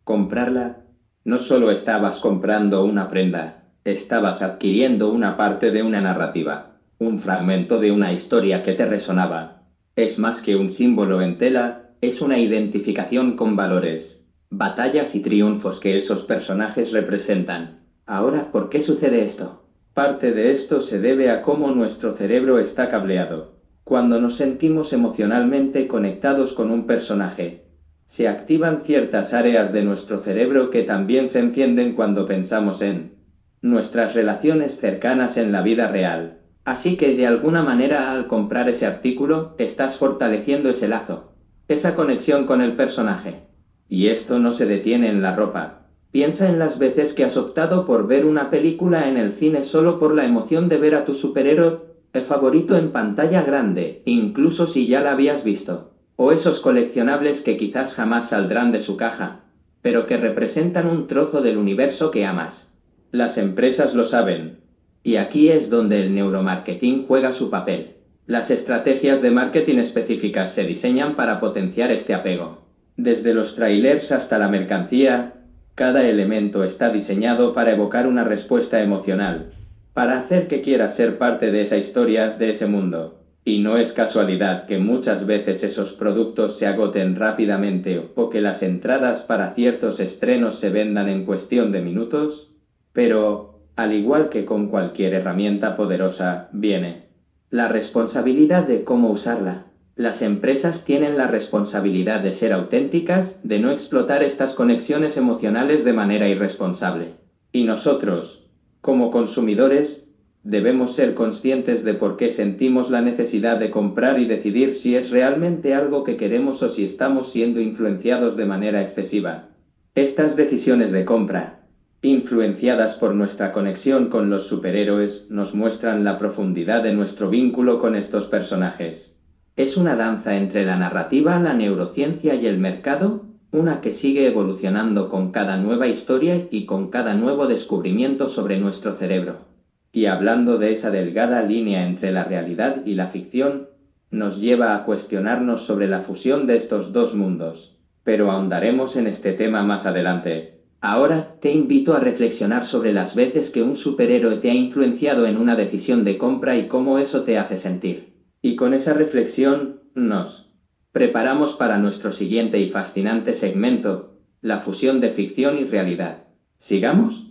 comprarla 0.03 0.84
no 1.25 1.39
solo 1.39 1.71
estabas 1.71 2.19
comprando 2.19 2.85
una 2.85 3.09
prenda, 3.09 3.63
estabas 3.83 4.43
adquiriendo 4.43 5.11
una 5.11 5.35
parte 5.35 5.71
de 5.71 5.81
una 5.81 5.99
narrativa, 5.99 6.77
un 6.99 7.19
fragmento 7.19 7.79
de 7.79 7.91
una 7.91 8.13
historia 8.13 8.61
que 8.61 8.73
te 8.73 8.85
resonaba. 8.85 9.63
Es 9.95 10.19
más 10.19 10.43
que 10.43 10.55
un 10.55 10.69
símbolo 10.69 11.23
en 11.23 11.39
tela, 11.39 11.89
es 11.99 12.21
una 12.21 12.37
identificación 12.37 13.35
con 13.35 13.55
valores, 13.55 14.23
batallas 14.51 15.15
y 15.15 15.21
triunfos 15.21 15.79
que 15.79 15.97
esos 15.97 16.21
personajes 16.21 16.91
representan. 16.91 17.79
Ahora, 18.05 18.51
¿por 18.51 18.69
qué 18.69 18.81
sucede 18.81 19.25
esto? 19.25 19.65
Parte 19.95 20.31
de 20.31 20.51
esto 20.51 20.79
se 20.79 20.99
debe 20.99 21.31
a 21.31 21.41
cómo 21.41 21.71
nuestro 21.71 22.15
cerebro 22.15 22.59
está 22.59 22.91
cableado. 22.91 23.55
Cuando 23.83 24.21
nos 24.21 24.35
sentimos 24.35 24.93
emocionalmente 24.93 25.87
conectados 25.87 26.53
con 26.53 26.69
un 26.69 26.85
personaje, 26.85 27.64
se 28.07 28.27
activan 28.27 28.83
ciertas 28.85 29.33
áreas 29.33 29.73
de 29.73 29.83
nuestro 29.83 30.19
cerebro 30.19 30.69
que 30.69 30.83
también 30.83 31.27
se 31.27 31.39
encienden 31.39 31.93
cuando 31.93 32.25
pensamos 32.25 32.81
en 32.81 33.15
nuestras 33.61 34.13
relaciones 34.13 34.79
cercanas 34.79 35.37
en 35.37 35.51
la 35.51 35.61
vida 35.61 35.87
real. 35.87 36.39
Así 36.63 36.97
que 36.97 37.15
de 37.15 37.27
alguna 37.27 37.63
manera 37.63 38.11
al 38.11 38.27
comprar 38.27 38.69
ese 38.69 38.85
artículo 38.85 39.55
estás 39.57 39.97
fortaleciendo 39.97 40.69
ese 40.69 40.87
lazo, 40.87 41.33
esa 41.67 41.95
conexión 41.95 42.45
con 42.45 42.61
el 42.61 42.75
personaje. 42.75 43.43
Y 43.87 44.07
esto 44.07 44.39
no 44.39 44.51
se 44.51 44.65
detiene 44.65 45.09
en 45.09 45.21
la 45.21 45.35
ropa. 45.35 45.87
Piensa 46.11 46.47
en 46.47 46.59
las 46.59 46.79
veces 46.79 47.13
que 47.13 47.25
has 47.25 47.37
optado 47.37 47.85
por 47.85 48.07
ver 48.07 48.25
una 48.25 48.49
película 48.49 49.09
en 49.09 49.17
el 49.17 49.33
cine 49.33 49.63
solo 49.63 49.99
por 49.99 50.15
la 50.15 50.25
emoción 50.25 50.69
de 50.69 50.77
ver 50.77 50.95
a 50.95 51.05
tu 51.05 51.13
superhéroe 51.13 51.79
el 52.13 52.21
favorito 52.21 52.77
en 52.77 52.91
pantalla 52.91 53.43
grande, 53.43 54.01
incluso 54.05 54.67
si 54.67 54.87
ya 54.87 55.01
la 55.01 55.11
habías 55.11 55.43
visto, 55.43 55.94
o 56.15 56.31
esos 56.31 56.59
coleccionables 56.59 57.41
que 57.41 57.57
quizás 57.57 57.93
jamás 57.93 58.29
saldrán 58.29 58.71
de 58.71 58.79
su 58.79 58.97
caja, 58.97 59.41
pero 59.81 60.07
que 60.07 60.17
representan 60.17 60.87
un 60.87 61.07
trozo 61.07 61.41
del 61.41 61.57
universo 61.57 62.11
que 62.11 62.25
amas. 62.25 62.71
Las 63.11 63.37
empresas 63.37 63.93
lo 63.93 64.05
saben, 64.05 64.59
y 65.03 65.17
aquí 65.17 65.49
es 65.49 65.69
donde 65.69 66.01
el 66.01 66.15
neuromarketing 66.15 67.05
juega 67.05 67.31
su 67.31 67.49
papel. 67.49 67.95
Las 68.27 68.49
estrategias 68.49 69.21
de 69.21 69.29
marketing 69.29 69.77
específicas 69.77 70.51
se 70.51 70.63
diseñan 70.63 71.15
para 71.15 71.39
potenciar 71.39 71.91
este 71.91 72.15
apego. 72.15 72.63
Desde 72.97 73.33
los 73.33 73.55
trailers 73.55 74.11
hasta 74.11 74.39
la 74.39 74.47
mercancía, 74.47 75.33
cada 75.75 76.07
elemento 76.07 76.63
está 76.63 76.89
diseñado 76.89 77.53
para 77.53 77.73
evocar 77.73 78.07
una 78.07 78.23
respuesta 78.23 78.81
emocional, 78.81 79.51
para 79.93 80.17
hacer 80.17 80.47
que 80.47 80.61
quieras 80.61 80.95
ser 80.95 81.17
parte 81.17 81.51
de 81.51 81.61
esa 81.61 81.77
historia, 81.77 82.29
de 82.29 82.49
ese 82.49 82.65
mundo. 82.65 83.24
Y 83.47 83.59
no 83.59 83.77
es 83.77 83.93
casualidad 83.93 84.65
que 84.65 84.79
muchas 84.79 85.27
veces 85.27 85.63
esos 85.63 85.93
productos 85.93 86.57
se 86.57 86.65
agoten 86.65 87.15
rápidamente 87.15 88.09
o 88.15 88.31
que 88.31 88.41
las 88.41 88.63
entradas 88.63 89.21
para 89.21 89.53
ciertos 89.53 89.99
estrenos 89.99 90.55
se 90.55 90.71
vendan 90.71 91.07
en 91.07 91.25
cuestión 91.25 91.71
de 91.71 91.81
minutos. 91.81 92.51
Pero, 92.91 93.59
al 93.75 93.93
igual 93.93 94.29
que 94.29 94.45
con 94.45 94.69
cualquier 94.69 95.13
herramienta 95.13 95.77
poderosa, 95.77 96.49
viene 96.53 97.05
la 97.51 97.67
responsabilidad 97.67 98.67
de 98.67 98.83
cómo 98.83 99.11
usarla. 99.11 99.67
Las 99.95 100.23
empresas 100.23 100.83
tienen 100.83 101.15
la 101.15 101.27
responsabilidad 101.27 102.21
de 102.21 102.33
ser 102.33 102.51
auténticas, 102.51 103.39
de 103.43 103.59
no 103.59 103.69
explotar 103.69 104.23
estas 104.23 104.55
conexiones 104.55 105.17
emocionales 105.17 105.85
de 105.85 105.93
manera 105.93 106.27
irresponsable. 106.27 107.11
Y 107.51 107.63
nosotros, 107.63 108.49
como 108.81 109.11
consumidores, 109.11 110.04
debemos 110.45 110.93
ser 110.93 111.15
conscientes 111.15 111.83
de 111.83 111.95
por 111.95 112.17
qué 112.17 112.29
sentimos 112.29 112.91
la 112.91 113.01
necesidad 113.01 113.59
de 113.59 113.71
comprar 113.71 114.19
y 114.19 114.27
decidir 114.27 114.75
si 114.75 114.95
es 114.95 115.09
realmente 115.09 115.73
algo 115.73 116.03
que 116.03 116.17
queremos 116.17 116.61
o 116.61 116.69
si 116.69 116.85
estamos 116.85 117.31
siendo 117.31 117.59
influenciados 117.59 118.37
de 118.37 118.45
manera 118.45 118.83
excesiva. 118.83 119.49
Estas 119.95 120.35
decisiones 120.35 120.91
de 120.91 121.03
compra, 121.03 121.61
influenciadas 122.03 122.93
por 122.93 123.15
nuestra 123.15 123.51
conexión 123.51 124.09
con 124.09 124.29
los 124.29 124.45
superhéroes, 124.45 125.25
nos 125.31 125.55
muestran 125.55 126.03
la 126.03 126.19
profundidad 126.19 126.83
de 126.83 126.93
nuestro 126.93 127.31
vínculo 127.31 127.79
con 127.79 127.95
estos 127.95 128.27
personajes. 128.27 129.17
Es 129.55 129.77
una 129.77 129.95
danza 129.95 130.37
entre 130.37 130.63
la 130.63 130.77
narrativa, 130.77 131.39
la 131.39 131.55
neurociencia 131.55 132.35
y 132.35 132.45
el 132.45 132.59
mercado, 132.59 133.25
una 133.51 133.81
que 133.81 133.93
sigue 133.93 134.27
evolucionando 134.27 135.09
con 135.09 135.31
cada 135.31 135.57
nueva 135.57 135.87
historia 135.87 136.47
y 136.51 136.67
con 136.67 136.91
cada 136.91 137.15
nuevo 137.15 137.47
descubrimiento 137.47 138.27
sobre 138.27 138.59
nuestro 138.59 138.93
cerebro. 138.93 139.54
Y 139.95 140.07
hablando 140.07 140.57
de 140.57 140.73
esa 140.73 140.91
delgada 140.91 141.41
línea 141.41 141.87
entre 141.87 142.11
la 142.11 142.25
realidad 142.25 142.85
y 142.85 142.95
la 142.95 143.07
ficción, 143.07 143.69
nos 144.11 144.41
lleva 144.41 144.75
a 144.75 144.83
cuestionarnos 144.83 145.61
sobre 145.61 145.87
la 145.87 146.01
fusión 146.01 146.47
de 146.47 146.57
estos 146.57 146.91
dos 146.91 147.15
mundos. 147.15 147.79
Pero 148.03 148.29
ahondaremos 148.29 148.97
en 148.97 149.07
este 149.07 149.31
tema 149.31 149.63
más 149.63 149.85
adelante. 149.85 150.59
Ahora 150.81 151.37
te 151.39 151.53
invito 151.53 151.93
a 151.93 152.01
reflexionar 152.01 152.65
sobre 152.65 152.91
las 152.91 153.15
veces 153.15 153.49
que 153.49 153.63
un 153.63 153.77
superhéroe 153.77 154.35
te 154.39 154.51
ha 154.51 154.53
influenciado 154.53 155.27
en 155.27 155.37
una 155.37 155.55
decisión 155.55 156.03
de 156.03 156.17
compra 156.17 156.57
y 156.57 156.67
cómo 156.67 156.99
eso 156.99 157.23
te 157.23 157.37
hace 157.37 157.57
sentir. 157.57 158.17
Y 158.41 158.57
con 158.57 158.73
esa 158.73 158.91
reflexión 158.91 159.79
nos 159.93 160.51
preparamos 160.91 161.53
para 161.53 161.77
nuestro 161.77 162.11
siguiente 162.11 162.59
y 162.59 162.69
fascinante 162.69 163.31
segmento, 163.31 164.19
la 164.41 164.59
fusión 164.59 164.99
de 164.99 165.11
ficción 165.11 165.57
y 165.57 165.63
realidad. 165.63 166.25
¿Sigamos? 166.59 167.24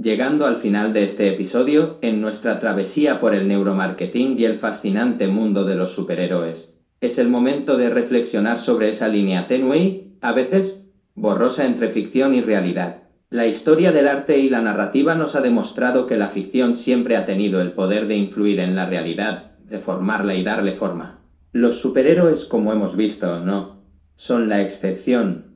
Llegando 0.00 0.46
al 0.46 0.56
final 0.56 0.94
de 0.94 1.04
este 1.04 1.28
episodio, 1.28 1.98
en 2.00 2.22
nuestra 2.22 2.58
travesía 2.58 3.20
por 3.20 3.34
el 3.34 3.46
neuromarketing 3.46 4.38
y 4.38 4.46
el 4.46 4.58
fascinante 4.58 5.26
mundo 5.28 5.66
de 5.66 5.74
los 5.74 5.92
superhéroes, 5.92 6.74
es 7.02 7.18
el 7.18 7.28
momento 7.28 7.76
de 7.76 7.90
reflexionar 7.90 8.60
sobre 8.60 8.88
esa 8.88 9.08
línea 9.08 9.46
tenue, 9.46 10.04
a 10.22 10.32
veces 10.32 10.80
borrosa 11.14 11.66
entre 11.66 11.90
ficción 11.90 12.34
y 12.34 12.40
realidad. 12.40 13.02
La 13.28 13.46
historia 13.46 13.92
del 13.92 14.08
arte 14.08 14.38
y 14.38 14.48
la 14.48 14.62
narrativa 14.62 15.14
nos 15.14 15.36
ha 15.36 15.42
demostrado 15.42 16.06
que 16.06 16.16
la 16.16 16.30
ficción 16.30 16.76
siempre 16.76 17.18
ha 17.18 17.26
tenido 17.26 17.60
el 17.60 17.72
poder 17.72 18.06
de 18.06 18.16
influir 18.16 18.60
en 18.60 18.76
la 18.76 18.86
realidad, 18.86 19.52
de 19.68 19.80
formarla 19.80 20.34
y 20.34 20.42
darle 20.42 20.72
forma. 20.72 21.18
Los 21.52 21.78
superhéroes, 21.78 22.46
como 22.46 22.72
hemos 22.72 22.96
visto, 22.96 23.40
no, 23.40 23.82
son 24.16 24.48
la 24.48 24.62
excepción. 24.62 25.49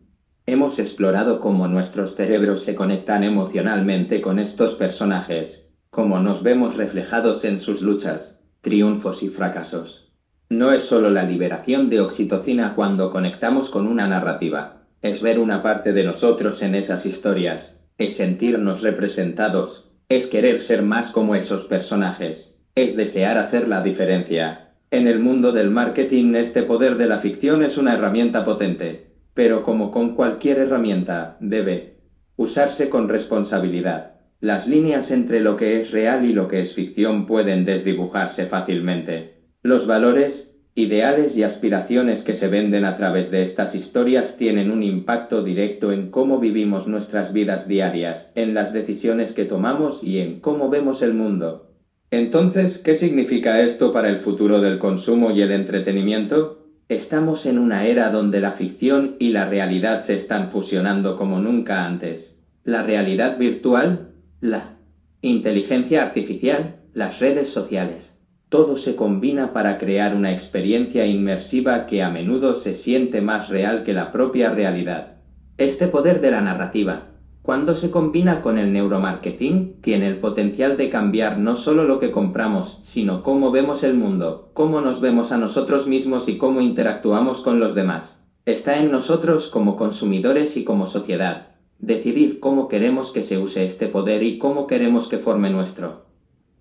Hemos 0.46 0.78
explorado 0.78 1.40
cómo 1.40 1.68
nuestros 1.68 2.16
cerebros 2.16 2.64
se 2.64 2.74
conectan 2.74 3.24
emocionalmente 3.24 4.20
con 4.20 4.38
estos 4.38 4.74
personajes, 4.74 5.70
cómo 5.88 6.20
nos 6.20 6.42
vemos 6.42 6.76
reflejados 6.76 7.46
en 7.46 7.60
sus 7.60 7.80
luchas, 7.80 8.42
triunfos 8.60 9.22
y 9.22 9.30
fracasos. 9.30 10.12
No 10.50 10.72
es 10.72 10.82
solo 10.82 11.08
la 11.08 11.22
liberación 11.22 11.88
de 11.88 12.02
oxitocina 12.02 12.74
cuando 12.74 13.10
conectamos 13.10 13.70
con 13.70 13.86
una 13.86 14.06
narrativa, 14.06 14.82
es 15.00 15.22
ver 15.22 15.38
una 15.38 15.62
parte 15.62 15.94
de 15.94 16.04
nosotros 16.04 16.60
en 16.60 16.74
esas 16.74 17.06
historias, 17.06 17.80
es 17.96 18.16
sentirnos 18.16 18.82
representados, 18.82 19.90
es 20.10 20.26
querer 20.26 20.60
ser 20.60 20.82
más 20.82 21.10
como 21.10 21.36
esos 21.36 21.64
personajes, 21.64 22.60
es 22.74 22.96
desear 22.96 23.38
hacer 23.38 23.66
la 23.66 23.82
diferencia. 23.82 24.74
En 24.90 25.08
el 25.08 25.20
mundo 25.20 25.52
del 25.52 25.70
marketing 25.70 26.34
este 26.34 26.64
poder 26.64 26.98
de 26.98 27.06
la 27.06 27.20
ficción 27.20 27.62
es 27.62 27.78
una 27.78 27.94
herramienta 27.94 28.44
potente, 28.44 29.13
pero 29.34 29.62
como 29.62 29.90
con 29.90 30.14
cualquier 30.14 30.58
herramienta, 30.58 31.36
debe 31.40 31.98
usarse 32.36 32.88
con 32.88 33.08
responsabilidad. 33.08 34.12
Las 34.40 34.66
líneas 34.66 35.10
entre 35.10 35.40
lo 35.40 35.56
que 35.56 35.80
es 35.80 35.90
real 35.90 36.24
y 36.24 36.32
lo 36.32 36.48
que 36.48 36.60
es 36.60 36.74
ficción 36.74 37.26
pueden 37.26 37.64
desdibujarse 37.64 38.46
fácilmente. 38.46 39.42
Los 39.62 39.86
valores 39.86 40.54
Ideales 40.76 41.36
y 41.36 41.44
aspiraciones 41.44 42.22
que 42.22 42.34
se 42.34 42.48
venden 42.48 42.84
a 42.84 42.96
través 42.96 43.30
de 43.30 43.44
estas 43.44 43.76
historias 43.76 44.36
tienen 44.36 44.72
un 44.72 44.82
impacto 44.82 45.44
directo 45.44 45.92
en 45.92 46.10
cómo 46.10 46.40
vivimos 46.40 46.88
nuestras 46.88 47.32
vidas 47.32 47.68
diarias, 47.68 48.32
en 48.34 48.54
las 48.54 48.72
decisiones 48.72 49.30
que 49.30 49.44
tomamos 49.44 50.02
y 50.02 50.18
en 50.18 50.40
cómo 50.40 50.70
vemos 50.70 51.00
el 51.02 51.14
mundo. 51.14 51.70
Entonces, 52.10 52.78
¿qué 52.78 52.96
significa 52.96 53.60
esto 53.60 53.92
para 53.92 54.08
el 54.08 54.18
futuro 54.18 54.60
del 54.60 54.80
consumo 54.80 55.30
y 55.30 55.42
el 55.42 55.52
entretenimiento? 55.52 56.63
Estamos 56.88 57.46
en 57.46 57.58
una 57.58 57.86
era 57.86 58.10
donde 58.10 58.40
la 58.40 58.52
ficción 58.52 59.16
y 59.18 59.30
la 59.30 59.48
realidad 59.48 60.00
se 60.00 60.14
están 60.14 60.50
fusionando 60.50 61.16
como 61.16 61.38
nunca 61.38 61.86
antes. 61.86 62.36
La 62.64 62.82
realidad 62.82 63.38
virtual, 63.38 64.12
la 64.40 64.76
inteligencia 65.20 66.02
artificial, 66.02 66.76
las 66.92 67.20
redes 67.20 67.48
sociales 67.48 68.14
todo 68.54 68.76
se 68.76 68.94
combina 68.94 69.52
para 69.52 69.78
crear 69.78 70.14
una 70.14 70.32
experiencia 70.32 71.04
inmersiva 71.06 71.86
que 71.86 72.04
a 72.04 72.08
menudo 72.08 72.54
se 72.54 72.76
siente 72.76 73.20
más 73.20 73.48
real 73.48 73.82
que 73.82 73.92
la 73.92 74.12
propia 74.12 74.48
realidad. 74.50 75.16
Este 75.58 75.88
poder 75.88 76.20
de 76.20 76.30
la 76.30 76.40
narrativa, 76.40 77.08
cuando 77.44 77.74
se 77.74 77.90
combina 77.90 78.40
con 78.40 78.56
el 78.56 78.72
neuromarketing, 78.72 79.82
tiene 79.82 80.08
el 80.08 80.16
potencial 80.16 80.78
de 80.78 80.88
cambiar 80.88 81.36
no 81.36 81.56
solo 81.56 81.84
lo 81.84 82.00
que 82.00 82.10
compramos, 82.10 82.80
sino 82.84 83.22
cómo 83.22 83.50
vemos 83.50 83.82
el 83.82 83.92
mundo, 83.92 84.48
cómo 84.54 84.80
nos 84.80 85.02
vemos 85.02 85.30
a 85.30 85.36
nosotros 85.36 85.86
mismos 85.86 86.26
y 86.26 86.38
cómo 86.38 86.62
interactuamos 86.62 87.42
con 87.42 87.60
los 87.60 87.74
demás. 87.74 88.18
Está 88.46 88.78
en 88.78 88.90
nosotros 88.90 89.48
como 89.48 89.76
consumidores 89.76 90.56
y 90.56 90.64
como 90.64 90.86
sociedad, 90.86 91.48
decidir 91.78 92.40
cómo 92.40 92.66
queremos 92.66 93.10
que 93.10 93.22
se 93.22 93.36
use 93.36 93.66
este 93.66 93.88
poder 93.88 94.22
y 94.22 94.38
cómo 94.38 94.66
queremos 94.66 95.06
que 95.06 95.18
forme 95.18 95.50
nuestro 95.50 96.06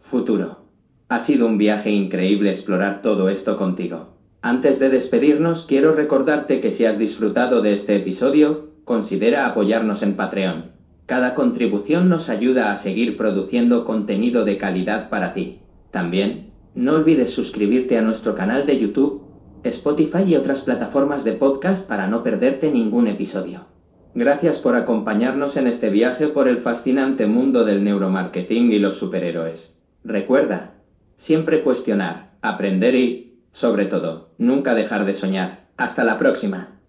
futuro. 0.02 0.65
Ha 1.08 1.19
sido 1.19 1.48
un 1.48 1.58
viaje 1.58 1.91
increíble 1.91 2.50
explorar 2.50 3.02
todo 3.02 3.30
esto 3.30 3.56
contigo. 3.56 4.17
Antes 4.41 4.80
de 4.80 4.89
despedirnos, 4.89 5.63
quiero 5.63 5.93
recordarte 5.96 6.60
que 6.60 6.72
si 6.72 6.84
has 6.84 7.00
disfrutado 7.00 7.62
de 7.62 7.72
este 7.72 7.96
episodio, 7.96 8.74
considera 8.84 9.46
apoyarnos 9.46 10.04
en 10.04 10.17
Patreon. 10.17 10.73
Cada 11.06 11.36
contribución 11.36 12.10
nos 12.10 12.30
ayuda 12.30 12.72
a 12.72 12.76
seguir 12.76 13.18
produciendo 13.18 13.86
contenido 13.86 14.46
de 14.46 14.58
calidad 14.58 15.10
para 15.10 15.34
ti. 15.34 15.60
También, 15.92 16.52
no 16.76 16.94
olvides 16.94 17.32
suscribirte 17.32 17.98
a 17.98 18.02
nuestro 18.02 18.36
canal 18.36 18.66
de 18.66 18.80
YouTube, 18.80 19.24
Spotify 19.63 20.24
y 20.28 20.36
otras 20.36 20.62
plataformas 20.62 21.24
de 21.24 21.34
podcast 21.34 21.88
para 21.88 22.08
no 22.08 22.24
perderte 22.24 22.72
ningún 22.72 23.08
episodio. 23.08 23.66
Gracias 24.16 24.60
por 24.60 24.76
acompañarnos 24.76 25.58
en 25.58 25.68
este 25.68 25.89
viaje 25.89 26.28
por 26.28 26.48
el 26.48 26.58
fascinante 26.58 27.26
mundo 27.26 27.66
del 27.66 27.84
neuromarketing 27.84 28.72
y 28.72 28.80
los 28.80 28.96
superhéroes. 28.96 29.76
Recuerda, 30.04 30.74
Siempre 31.18 31.63
cuestionar, 31.63 32.32
aprender 32.42 32.96
y, 32.96 33.39
sobre 33.54 33.86
todo, 33.86 34.34
nunca 34.38 34.74
dejar 34.74 35.06
de 35.06 35.13
soñar. 35.13 35.68
Hasta 35.78 36.04
la 36.04 36.18
próxima. 36.18 36.82